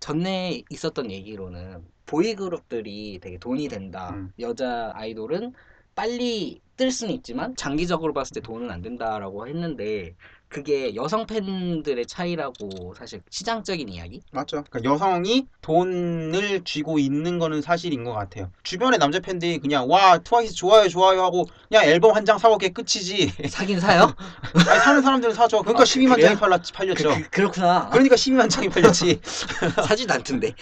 [0.00, 4.10] 전에 있었던 얘기로는 보이 그룹들이 되게 돈이 된다.
[4.14, 4.32] 음.
[4.38, 5.52] 여자 아이돌은
[5.94, 10.14] 빨리 뜰 수는 있지만 장기적으로 봤을 때 돈은 안 된다라고 했는데
[10.54, 14.22] 그게 여성 팬들의 차이라고 사실 시장적인 이야기?
[14.30, 14.62] 맞죠.
[14.70, 18.52] 그러니까 여성이 돈을 쥐고 있는 거는 사실인 것 같아요.
[18.62, 23.32] 주변의 남자 팬들이 그냥 와 트와이스 좋아요 좋아요 하고 그냥 앨범 한 장 사오게 끝이지.
[23.50, 24.14] 사긴 사요?
[24.54, 25.60] 아니, 사는 사람들은 사죠.
[25.60, 26.28] 그러니까 아, 12만 그래요?
[26.28, 27.08] 장이 팔렸, 팔렸죠.
[27.10, 29.20] 그, 그, 렇구나 그러니까 12만 장이 팔렸지.
[29.86, 30.54] 사지도 않던데.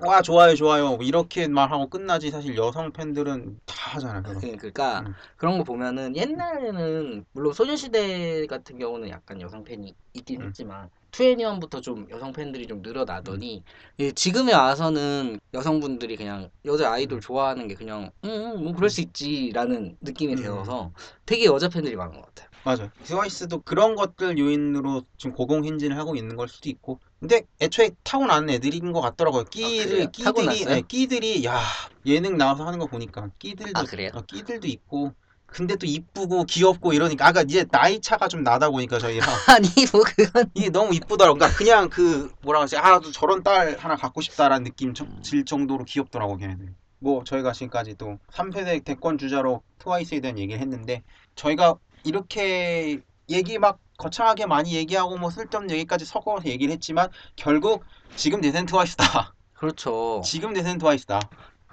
[0.00, 4.22] 와 좋아요 좋아요 이렇게만 하고 끝나지 사실 여성 팬들은 다 하잖아요.
[4.22, 4.40] 그거.
[4.40, 5.14] 그- 그러니까 음.
[5.36, 10.46] 그런 거 보면은 옛날에는 물론 소녀시대 같은 경우는 약간 여성 팬이 있긴 음.
[10.48, 13.62] 했지만 투애니원부터 좀 여성 팬들이 좀 늘어나더니
[14.00, 19.96] 예, 지금에 와서는 여성분들이 그냥 여자 아이돌 좋아하는 게 그냥 음, 뭐 그럴 수 있지라는
[20.02, 20.42] 느낌이 음.
[20.42, 20.92] 되어서
[21.24, 22.45] 되게 여자 팬들이 많은 것 같아요.
[22.66, 22.90] 맞아요.
[23.04, 26.98] 트와이스도 그런 것들 요인으로 지금 고공 행진을 하고 있는 걸 수도 있고.
[27.20, 29.44] 근데 애초에 타고난 애들인 것 같더라고요.
[29.44, 30.10] 끼를 아?
[30.10, 30.64] 끼들이?
[30.64, 31.60] 네, 끼들이 야
[32.06, 34.10] 예능 나와서 하는 거 보니까 끼들도 아, 그래요?
[34.14, 35.12] 어, 끼들도 있고.
[35.46, 40.02] 근데 또 이쁘고 귀엽고 이러니까 아까 이제 나이 차가 좀 나다 보니까 저희랑 아니 뭐
[40.02, 41.38] 그건 이게 너무 이쁘더라고.
[41.38, 42.76] 그러니까 그냥 그 뭐라 그러지?
[42.76, 45.22] 아, 나도 저런 딸 하나 갖고 싶다라는 느낌 저- 음.
[45.22, 46.74] 질 정도로 귀엽더라고 걔네들.
[46.98, 51.04] 뭐 저희가 지금까지 또 3세대 대권 주자로 트와이스에 대한 얘기를 했는데
[51.36, 51.76] 저희가
[52.06, 58.66] 이렇게 얘기 막 거창하게 많이 얘기하고 뭐 쓸데없는 얘기까지 섞어서 얘기를 했지만 결국 지금 대세는
[58.66, 59.34] 트와이스다.
[59.54, 60.20] 그렇죠.
[60.24, 61.18] 지금 대세는 트와이스다.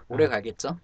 [0.07, 0.79] 오래 가겠죠?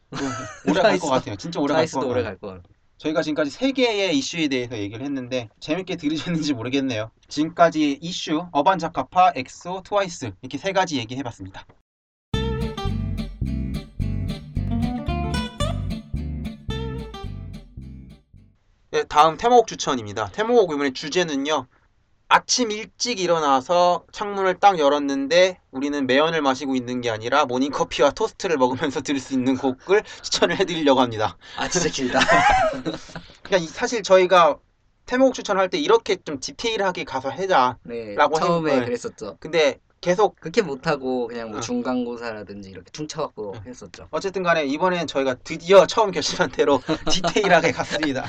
[0.68, 1.10] 오래 갈 것.
[1.10, 1.36] 같아요.
[1.36, 2.12] 진짜 오래 갈것 트와이스도 같아요.
[2.12, 2.62] 오래 갈 거.
[2.98, 7.10] 저희가 지금까지 세 개의 이슈에 대해서 얘기를 했는데 재밌게 들으셨는지 모르겠네요.
[7.30, 11.66] 지금까지 이슈, 어반자카파, 엑소, 트와이스 이렇게 세 가지 얘기해봤습니다.
[18.92, 20.30] 네, 다음 테마곡 추천입니다.
[20.34, 21.68] 테마곡 이번에 주제는요.
[22.32, 29.02] 아침 일찍 일어나서 창문을 딱 열었는데 우리는 매연을 마시고 있는 게 아니라 모닝커피와 토스트를 먹으면서
[29.02, 31.38] 들을 수 있는 곡을 추천을 해드리려고 합니다.
[31.58, 32.20] 아 진짜 길다.
[33.44, 34.58] 그냥 이- 사실 저희가
[35.08, 37.78] 테마곡 추천할 때 이렇게 좀 디테일하게 가서 해자.
[37.84, 38.14] 네.
[38.16, 38.86] 라고 처음에 했- 네.
[38.86, 39.38] 그랬었죠.
[39.40, 41.62] 근데 계속 그렇게 못하고 그냥 뭐 응.
[41.62, 43.62] 중간고사라든지 이렇게 퉁쳐갖고 응.
[43.70, 44.08] 했었죠.
[44.12, 46.80] 어쨌든 간에 이번엔 저희가 드디어 처음 결심한 대로
[47.12, 48.26] 디테일하게 갔습니다.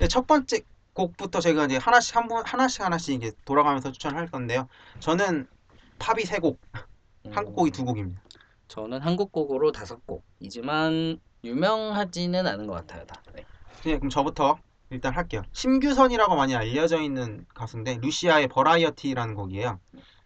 [0.00, 0.62] 네, 첫 번째
[0.94, 4.66] 곡부터 저희가 이제 하나씩 한분 하나씩 하나씩 이제 돌아가면서 추천할 건데요.
[4.98, 5.46] 저는
[5.98, 6.58] 팝이 세 곡,
[7.30, 8.18] 한국 곡이 두 곡입니다.
[8.18, 13.04] 음, 저는 한국 곡으로 다섯 곡이지만 유명하지는 않은 것 같아요.
[13.04, 13.20] 다.
[13.34, 13.44] 네.
[13.84, 14.58] 네, 그럼 저부터
[14.88, 15.42] 일단 할게요.
[15.52, 19.78] 심규선이라고 많이 알려져 있는 가수인데 루시아의 버라이어티라는 곡이에요.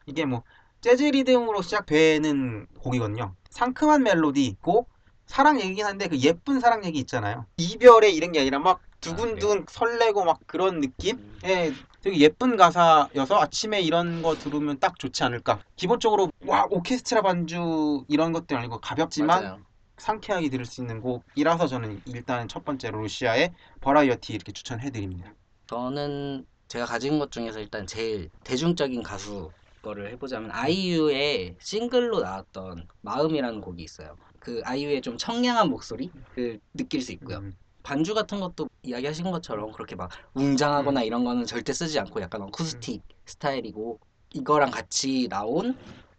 [0.06, 0.44] 이게 뭐
[0.82, 3.34] 재즈 리듬으로 시작되는 곡이거든요.
[3.50, 4.87] 상큼한 멜로디 있고
[5.26, 7.46] 사랑 얘기긴 한데 그 예쁜 사랑 얘기 있잖아요.
[7.56, 11.16] 이별에 이런 게 아니라 막 두근두근 설레고 막 그런 느낌?
[11.16, 15.60] 음, 예, 되게 예쁜 가사여서 아침에 이런 거 들으면 딱 좋지 않을까.
[15.76, 19.60] 기본적으로 와 오케스트라 반주 이런 것도 아니고 가볍지만 맞아요.
[19.98, 25.32] 상쾌하게 들을 수 있는 곡이라서 저는 일단 첫 번째로 루시아의 버라이어티 이렇게 추천해드립니다.
[25.66, 33.60] 저는 제가 가진 것 중에서 일단 제일 대중적인 가수 거를 해보자면 아이유의 싱글로 나왔던 마음이라는
[33.60, 34.16] 곡이 있어요.
[34.44, 37.38] 그 아이유의 좀 청량한 목소리 그 느낄 수 있고요.
[37.38, 41.07] 음, 반주 같은 것도 이야기하신 것처럼 그렇게 막 웅장하거나 음.
[41.07, 43.98] 이런 거는 절대 쓰지 않고 약간 어쿠스틱 스타일이고
[44.35, 45.74] 이거랑 같이 나온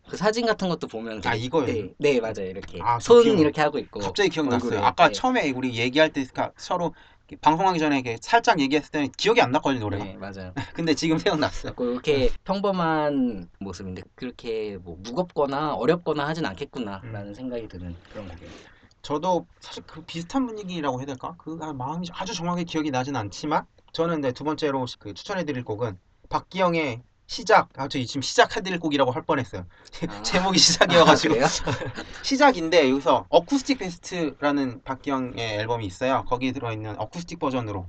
[0.09, 1.67] 그 사진 같은 것도 보면 아, 이거예요?
[1.67, 4.69] 네, 네 맞아요 이렇게 아, 저손 기억- 이렇게 하고 있고 갑자기 기억났어요.
[4.71, 5.13] 얼굴에, 아까 네.
[5.13, 6.95] 처음에 우리 얘기할 때 가- 서로
[7.41, 10.03] 방송하기 전에 이렇게 살짝 얘기했을 때는 기억이 안 났거든요 노래가.
[10.05, 11.73] 네 맞아요 근데 지금 생각났어요.
[11.77, 17.33] 이렇게 평범한 모습인데 그렇게 뭐 무겁거나 어렵거나 하진 않겠구나라는 음.
[17.33, 18.51] 생각이 드는 그런 곡이에요.
[19.01, 21.35] 저도 사실 그 비슷한 분위기라고 해야 될까?
[21.37, 25.99] 그 아, 마음이 아주 정확하게 기억이 나진 않지만 저는 이제 두 번째로 그 추천해드릴 곡은
[26.29, 27.69] 박기영의 시작.
[27.77, 29.65] 아, 저 지금 시작해드릴 곡이라고 할 뻔했어요.
[30.07, 30.21] 아.
[30.21, 31.47] 제목이 시작이어가지고 아?
[32.23, 36.23] 시작인데 여기서 어쿠스틱 베스트라는 박기영의 앨범이 있어요.
[36.27, 37.87] 거기에 들어있는 어쿠스틱 버전으로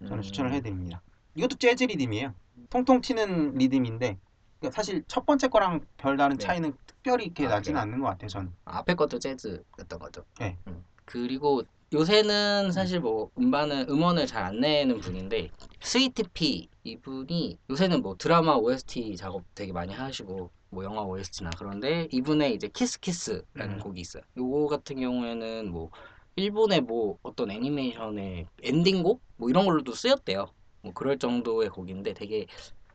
[0.00, 0.22] 저는 음.
[0.22, 1.02] 추천을 해드립니다.
[1.34, 2.34] 이것도 재즈 리듬이에요.
[2.70, 4.18] 통통 튀는 리듬인데
[4.58, 6.44] 그러니까 사실 첫 번째 거랑 별다른 네.
[6.44, 7.80] 차이는 특별히 이렇게 아, 나지는?
[7.80, 8.28] 않는 것 같아요.
[8.28, 8.52] 저는.
[8.64, 10.24] 앞에 것도 재즈였던 거죠.
[10.40, 10.56] 네.
[10.66, 10.82] 음.
[11.04, 18.54] 그리고 요새는 사실 뭐 음반을 음원을 잘 안 내는 분인데 스위트피 이분이 요새는 뭐 드라마
[18.54, 23.78] OST 작업 되게 많이 하시고 뭐 영화 OST나 그런데 이분의 이제 Kiss Kiss라는 음.
[23.80, 24.22] 곡이 있어요.
[24.36, 25.90] 요거 같은 경우에는 뭐
[26.36, 30.46] 일본의 뭐 어떤 애니메이션의 엔딩곡 뭐 이런 걸로도 쓰였대요.
[30.82, 32.46] 뭐 그럴 정도의 곡인데 되게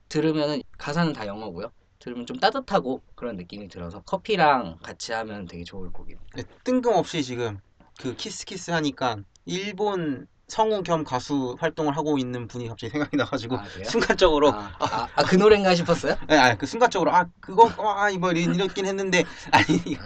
[0.09, 1.71] 들으면은 가사는 다 영어고요.
[1.99, 6.19] 들으면 좀 따뜻하고 그런 느낌이 들어서 커피랑 같이 하면 되게 좋을 곡이에요.
[6.35, 7.59] 네, 뜬금없이 지금
[7.99, 13.57] 그 Kiss Kiss 하니까 일본 성우 겸 가수 활동을 하고 있는 분이 갑자기 생각이 나가지고
[13.57, 13.65] 아?
[13.85, 16.13] 순간적으로 아, 아, 아, 그 노래인가 싶었어요?
[16.27, 19.97] 아, 아, 그 순간적으로 아 그거 아 이거 이렇긴 했는데 아니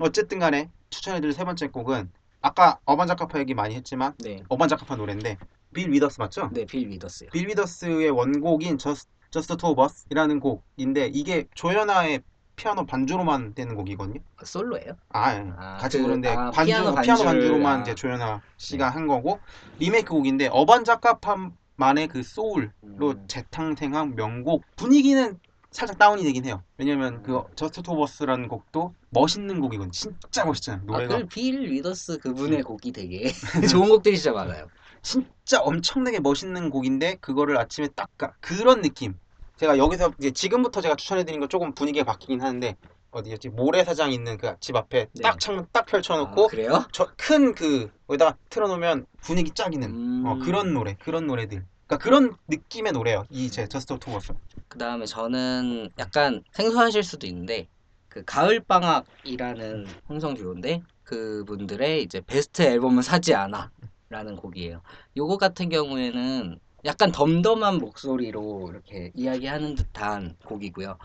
[0.00, 4.96] 어쨌든 간에 추천해드릴 세 번째 곡은 아까 어반 자카파 얘기 많이 했지만 네, 어반 자카파
[4.96, 5.38] 노래인데
[5.72, 6.50] 빌 위더스 맞죠?
[6.52, 7.28] 네, 빌 위더스요.
[7.30, 12.22] 빌 위더스의 원곡인 Just, Just the Two of Us이라는 곡인데 이게 조현아의
[12.60, 14.20] 피아노 반주로만 되는 곡이거든요.
[14.36, 14.92] 아, 솔로예요?
[15.08, 15.50] 아, 예.
[15.56, 17.82] 아, 같이 그- 부르는데 아, 반주, 피아노 피아노, 반주를- 반주로만 아.
[17.82, 19.40] 이제 조현아 씨가 한 거고
[19.78, 23.24] 리메이크 곡인데 어반자카파만의 그 소울로 음.
[23.28, 25.38] 재탄생한 명곡 분위기는
[25.70, 26.62] 살짝 다운이 되긴 해요.
[26.76, 29.92] 왜냐면 그 Just the Two of Us라는 곡도 멋있는 곡이거든요.
[29.92, 30.82] 진짜 멋있잖아요.
[30.82, 33.30] 아, 노래가 그 빌 위더스 그분의 곡이 되게
[33.72, 34.66] 좋은 곡들이 진짜 많아요.
[35.00, 39.14] 진짜 엄청나게 멋있는 곡인데 그거를 아침에 딱 가- 그런 느낌.
[39.60, 42.76] 제가 여기서 이제 지금부터 제가 추천해드린 거 조금 분위기가 바뀌긴 하는데
[43.10, 45.20] 어디였지 모래사장 있는 그 집 앞에 네.
[45.22, 46.86] 딱 창문 딱 아, 펼쳐놓고 그래요?
[46.92, 50.22] 저큰그 거기다가 틀어놓으면 분위기 죽이는 음.
[50.26, 51.66] 어, 그런 노래 그런 노래들.
[51.86, 53.26] 그러니까 그런 느낌의 노래예요.
[53.28, 54.32] 이제 Just the Two of Us.
[54.68, 57.68] 그 다음에 저는 약간 생소하실 수도 있는데
[58.08, 64.80] 그 가을 방학이라는 홍성 듀오인데 그분들의 이제 베스트 앨범은 사지 않아라는 곡이에요.
[65.18, 70.96] 요거 같은 경우에는 약간 덤덤한 목소리로 이렇게 이야기하는 듯한 곡이고요.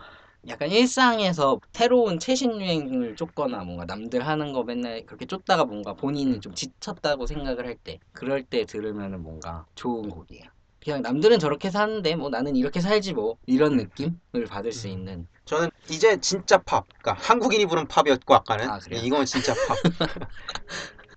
[0.48, 6.40] 약간 일상에서 새로운 최신 유행을 쫓거나 뭔가 남들 하는 거 맨날 그렇게 쫓다가 뭔가 본인이
[6.40, 10.44] 좀 지쳤다고 생각을 할 때 그럴 때 들으면은 뭔가 좋은 곡이에요.
[10.84, 14.92] 그냥 남들은 저렇게 사는데 뭐 나는 이렇게 살지 뭐 이런 느낌을 받을 수 음.
[14.94, 16.86] 있는 저는 이제 진짜 팝.
[17.02, 18.80] 그러니까 한국인이 부른 팝이었고 아까는 아?
[18.92, 19.78] 이건 진짜 팝.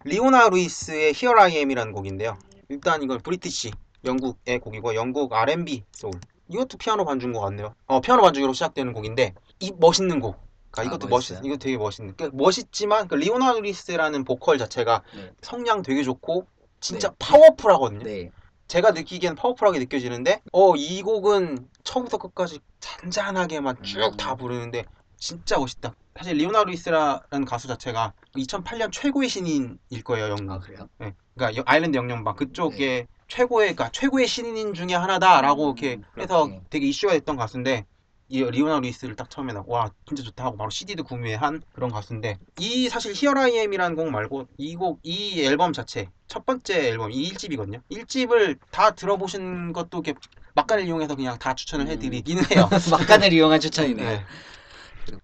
[0.05, 2.38] 리오나 루이스의 Here I Am이라는 곡인데요.
[2.71, 3.73] 일단 이건 British
[4.05, 6.13] 영국의 곡이고 영국 R&B 소울.
[6.49, 7.75] 이것도 피아노 반주인 것 같네요.
[7.87, 10.37] 어 피아노 반주로 시작되는 곡인데 이 멋있는 곡.
[10.71, 11.39] 그러니까 아, 이것도 멋있?
[11.45, 12.15] 이거 되게 멋있는.
[12.17, 15.31] 그 멋있지만 그 리오나 루이스라는 보컬 자체가 네.
[15.43, 16.47] 성량 되게 좋고
[16.81, 17.15] 진짜 네.
[17.19, 18.03] 파워풀하거든요.
[18.05, 18.31] 네.
[18.69, 24.17] 제가 느끼기엔 파워풀하게 느껴지는데 어 이 곡은 처음부터 끝까지 잔잔하게만 쭉 음.
[24.17, 24.85] 다 부르는데
[25.17, 25.95] 진짜 멋있다.
[26.19, 30.51] 사실 리오나 루이스라는 가수 자체가 2008년 최고의 신인일 거예요, 영국.
[30.53, 30.89] 아 그래요?
[30.99, 31.15] 네.
[31.37, 36.63] 그러니까 여- 아일랜드 영연방 그쪽에 최고의 그러니까 최고의 신인 중에 하나다라고 음, 이렇게 해서 그렇게.
[36.71, 37.87] 되게 이슈가 됐던 가수인데
[38.31, 42.89] 이 리오나 루이스를 딱 처음에 나와 진짜 좋다 하고 바로 CD도 구매한 그런 가수인데 이
[42.89, 47.81] 사실 Am이라는 곡 말고 이 곡 이 앨범 자체 첫 번째 앨범 이 1집이거든요.
[47.93, 50.15] 1집을 다 들어보신 것도 이렇게
[50.55, 51.91] 막간을 이용해서 그냥 다 추천을 음.
[51.93, 52.69] 해드리긴 해요.
[52.91, 54.09] 막간을 이용한 추천이네요.
[54.09, 54.25] 네.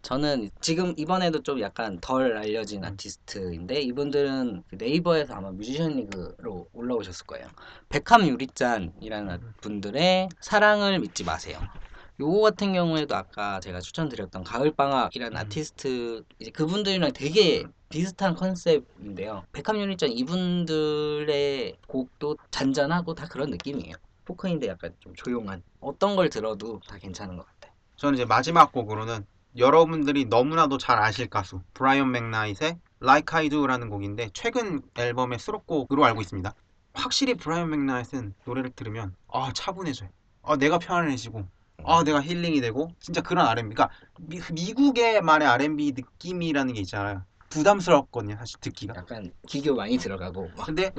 [0.03, 2.89] 저는 지금 이번에도 좀 약간 덜 알려진 음.
[2.89, 7.49] 아티스트인데 이분들은 그 네이버에서 아마 뮤지션 리그로 올라오셨을 거예요.
[7.89, 9.55] 백함 유리짠이라는 음.
[9.61, 11.59] 분들의 사랑을 믿지 마세요.
[12.21, 15.37] 요거 같은 경우에도 아까 제가 추천드렸던 가을방학이라는 음.
[15.37, 19.45] 아티스트 이제 그분들이랑 되게 비슷한 컨셉인데요.
[19.53, 23.95] 백함 유리짠 이분들의 곡도 잔잔하고 다 그런 느낌이에요.
[24.25, 27.73] 포크인데 약간 좀 조용한 어떤 걸 들어도 다 괜찮은 것 같아요.
[27.97, 34.31] 저는 이제 마지막 곡으로는 여러분들이 너무나도 잘 아실 가수 브라이언 맥나잇의 Like I Do라는 곡인데
[34.33, 36.53] 최근 앨범의 수록곡으로 알고 있습니다.
[36.93, 40.09] 확실히 브라이언 맥나잇은 노래를 들으면 아 차분해져요.
[40.43, 41.47] 아 내가 편안해지고
[41.85, 43.75] 아 내가 힐링이 되고 진짜 그런 R&B.
[43.75, 47.23] 그러니까 미, 미국의만의 R&B 느낌이라는 게 있잖아요.
[47.51, 50.91] 부담스럽거든요 사실 듣기가 약간 기교 많이 들어가고 막 근데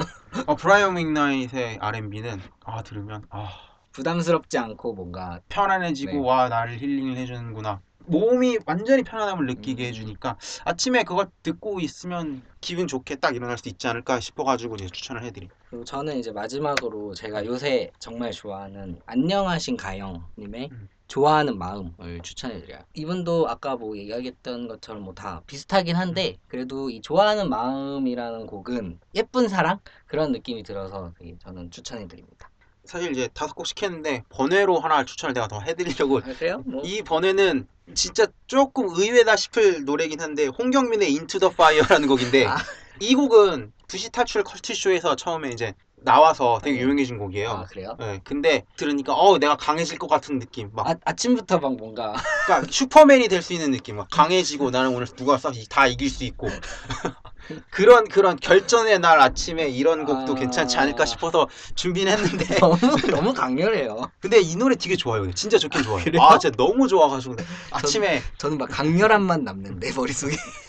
[0.48, 3.50] 어, 브라이언 맥나잇의 R&B는 아 들으면 아
[3.92, 6.18] 부담스럽지 않고 뭔가 편안해지고 네.
[6.20, 9.88] 와 나를 힐링을 해주는구나 몸이 완전히 편안함을 느끼게 음.
[9.88, 15.24] 해주니까 아침에 그걸 듣고 있으면 기분 좋게 딱 일어날 수 있지 않을까 싶어가지고 제가 추천을
[15.24, 20.90] 해드립니다 그리고 저는 이제 마지막으로 제가 요새 정말 좋아하는 안녕하신 가영님의 음.
[21.08, 22.80] 좋아하는 마음을 추천해드려요.
[22.96, 29.48] 이분도 아까 뭐 얘기했던 것처럼 뭐 다 비슷하긴 한데 그래도 이 좋아하는 마음이라는 곡은 예쁜
[29.48, 32.50] 사랑 그런 느낌이 들어서 저는 추천해드립니다.
[32.86, 36.58] 사실 이제 다섯 곡씩 했는데 번외로 하나 추천을 내가 더 해드리려고 아?
[36.66, 42.58] 뭐이 번외는 진짜 조금 의외다 싶을 노래긴 한데 홍경민의 Into the Fire라는 곡인데 아.
[43.00, 46.84] 이 곡은 두시 탈출 컬투쇼에서 처음에 이제 나와서 되게 네.
[46.84, 47.66] 유명해진 아 곡이에요.
[47.70, 47.96] 그래요?
[48.00, 52.14] 네, 근데 들으니까 어 내가 강해질 것 같은 느낌 막 아, 아침부터 막 뭔가
[52.46, 56.48] 그러니까 슈퍼맨이 될 수 있는 느낌 막 강해지고 나는 오늘 누가 싹다 이길 수 있고
[57.70, 60.36] 그런 그런 결전의 날 아침에 이런 곡도 아.
[60.36, 62.78] 괜찮지 않을까 싶어서 준비는 했는데 너무
[63.10, 64.12] 너무 강렬해요.
[64.20, 66.22] 근데 이 노래 되게 좋아요 진짜 좋긴 좋아요 그래요?
[66.22, 67.36] 아 진짜 너무 좋아가지고
[67.72, 70.36] 아침에 저는 막 강렬함만 남는데 머릿속에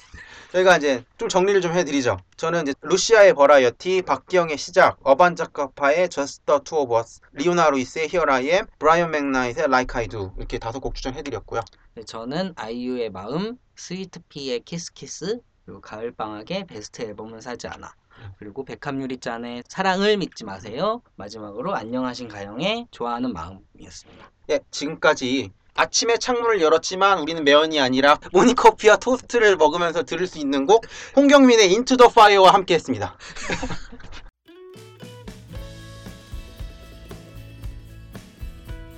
[0.52, 2.18] 저희가 이제 좀 정리를 좀 해드리죠.
[2.36, 8.06] 저는 이제 루시아의 버라이어티, 박기영의 시작, 어반 자카파의 Just the Two of Us, 리오나 루이스의
[8.06, 11.60] Here I Am, 브라이언 맥나잇의 Like I Do 이렇게 다섯 곡 추천해드렸고요.
[11.94, 17.92] 네, 저는 아이유의 마음, 스위트피의 키스키스, 그리고 가을 방학의 베스트 앨범은 사지 않아.
[18.38, 21.02] 그리고 백합유리짠의 사랑을 믿지 마세요.
[21.16, 24.30] 마지막으로 안녕하신 가영의 좋아하는 마음이었습니다.
[24.50, 30.86] 예, 지금까지 아침에 창문을 열었지만 우리는 매연이 아니라 모니커피와 토스트를 먹으면서 들을 수 있는 곡
[31.16, 33.18] 홍경민의 Into the Fire와 함께했습니다.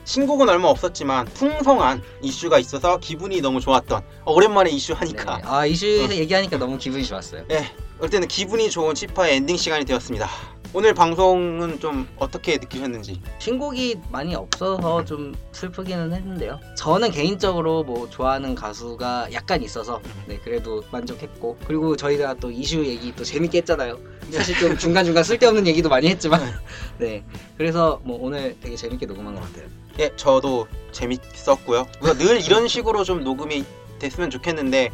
[0.09, 5.43] 신곡은 얼마 없었지만 풍성한 이슈가 있어서 기분이 너무 좋았던 어, 오랜만에 이슈 하니까 네.
[5.45, 7.45] 아 이슈 얘기하니까 너무 기분이 좋았어요.
[7.51, 10.27] 예, 올 때는 기분이 좋은 치파의 엔딩 시간이 되었습니다.
[10.73, 16.59] 오늘 방송은 좀 어떻게 느끼셨는지 신곡이 많이 없어서 좀 슬프기는 했는데요.
[16.75, 23.15] 저는 개인적으로 뭐 좋아하는 가수가 약간 있어서 네 그래도 만족했고 그리고 저희가 또 이슈 얘기
[23.15, 23.99] 또 재밌게 했잖아요.
[24.31, 26.41] 사실 좀 중간 중간 쓸데없는 얘기도 많이 했지만
[26.97, 27.23] 네
[27.59, 29.69] 그래서 뭐 오늘 되게 재밌게 녹음한 것 같아요.
[29.99, 31.87] 예, 저도 재밌었고요.
[32.01, 33.65] 우리가 늘 이런 식으로 좀 녹음이
[33.99, 34.91] 됐으면 좋겠는데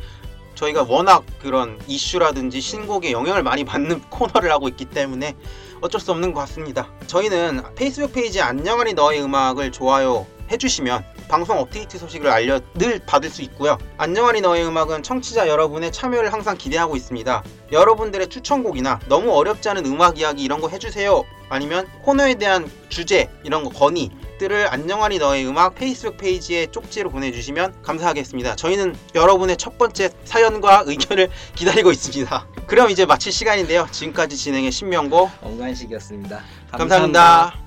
[0.54, 5.36] 저희가 워낙 그런 이슈라든지 신곡에 영향을 많이 받는 코너를 하고 있기 때문에
[5.82, 6.88] 어쩔 수 없는 것 같습니다.
[7.06, 13.42] 저희는 페이스북 페이지 안녕하니 너의 음악을 좋아요 해주시면 방송 업데이트 소식을 알려 늘 받을 수
[13.42, 13.76] 있고요.
[13.98, 17.42] 안녕하니 너의 음악은 청취자 여러분의 참여를 항상 기대하고 있습니다.
[17.72, 21.24] 여러분들의 추천곡이나 너무 어렵지 않은 음악 이야기 이런 거 해주세요.
[21.48, 27.82] 아니면 코너에 대한 주제 이런 거 건의 들을 안녕하니 너의 음악 페이스북 페이지에 쪽지로 보내주시면
[27.82, 28.56] 감사하겠습니다.
[28.56, 32.46] 저희는 여러분의 첫 번째 사연과 의견을 기다리고 있습니다.
[32.66, 33.86] 그럼 이제 마칠 시간인데요.
[33.90, 36.40] 지금까지 진행의 신명보 엄관식이었습니다
[36.72, 37.63] 감사합니다.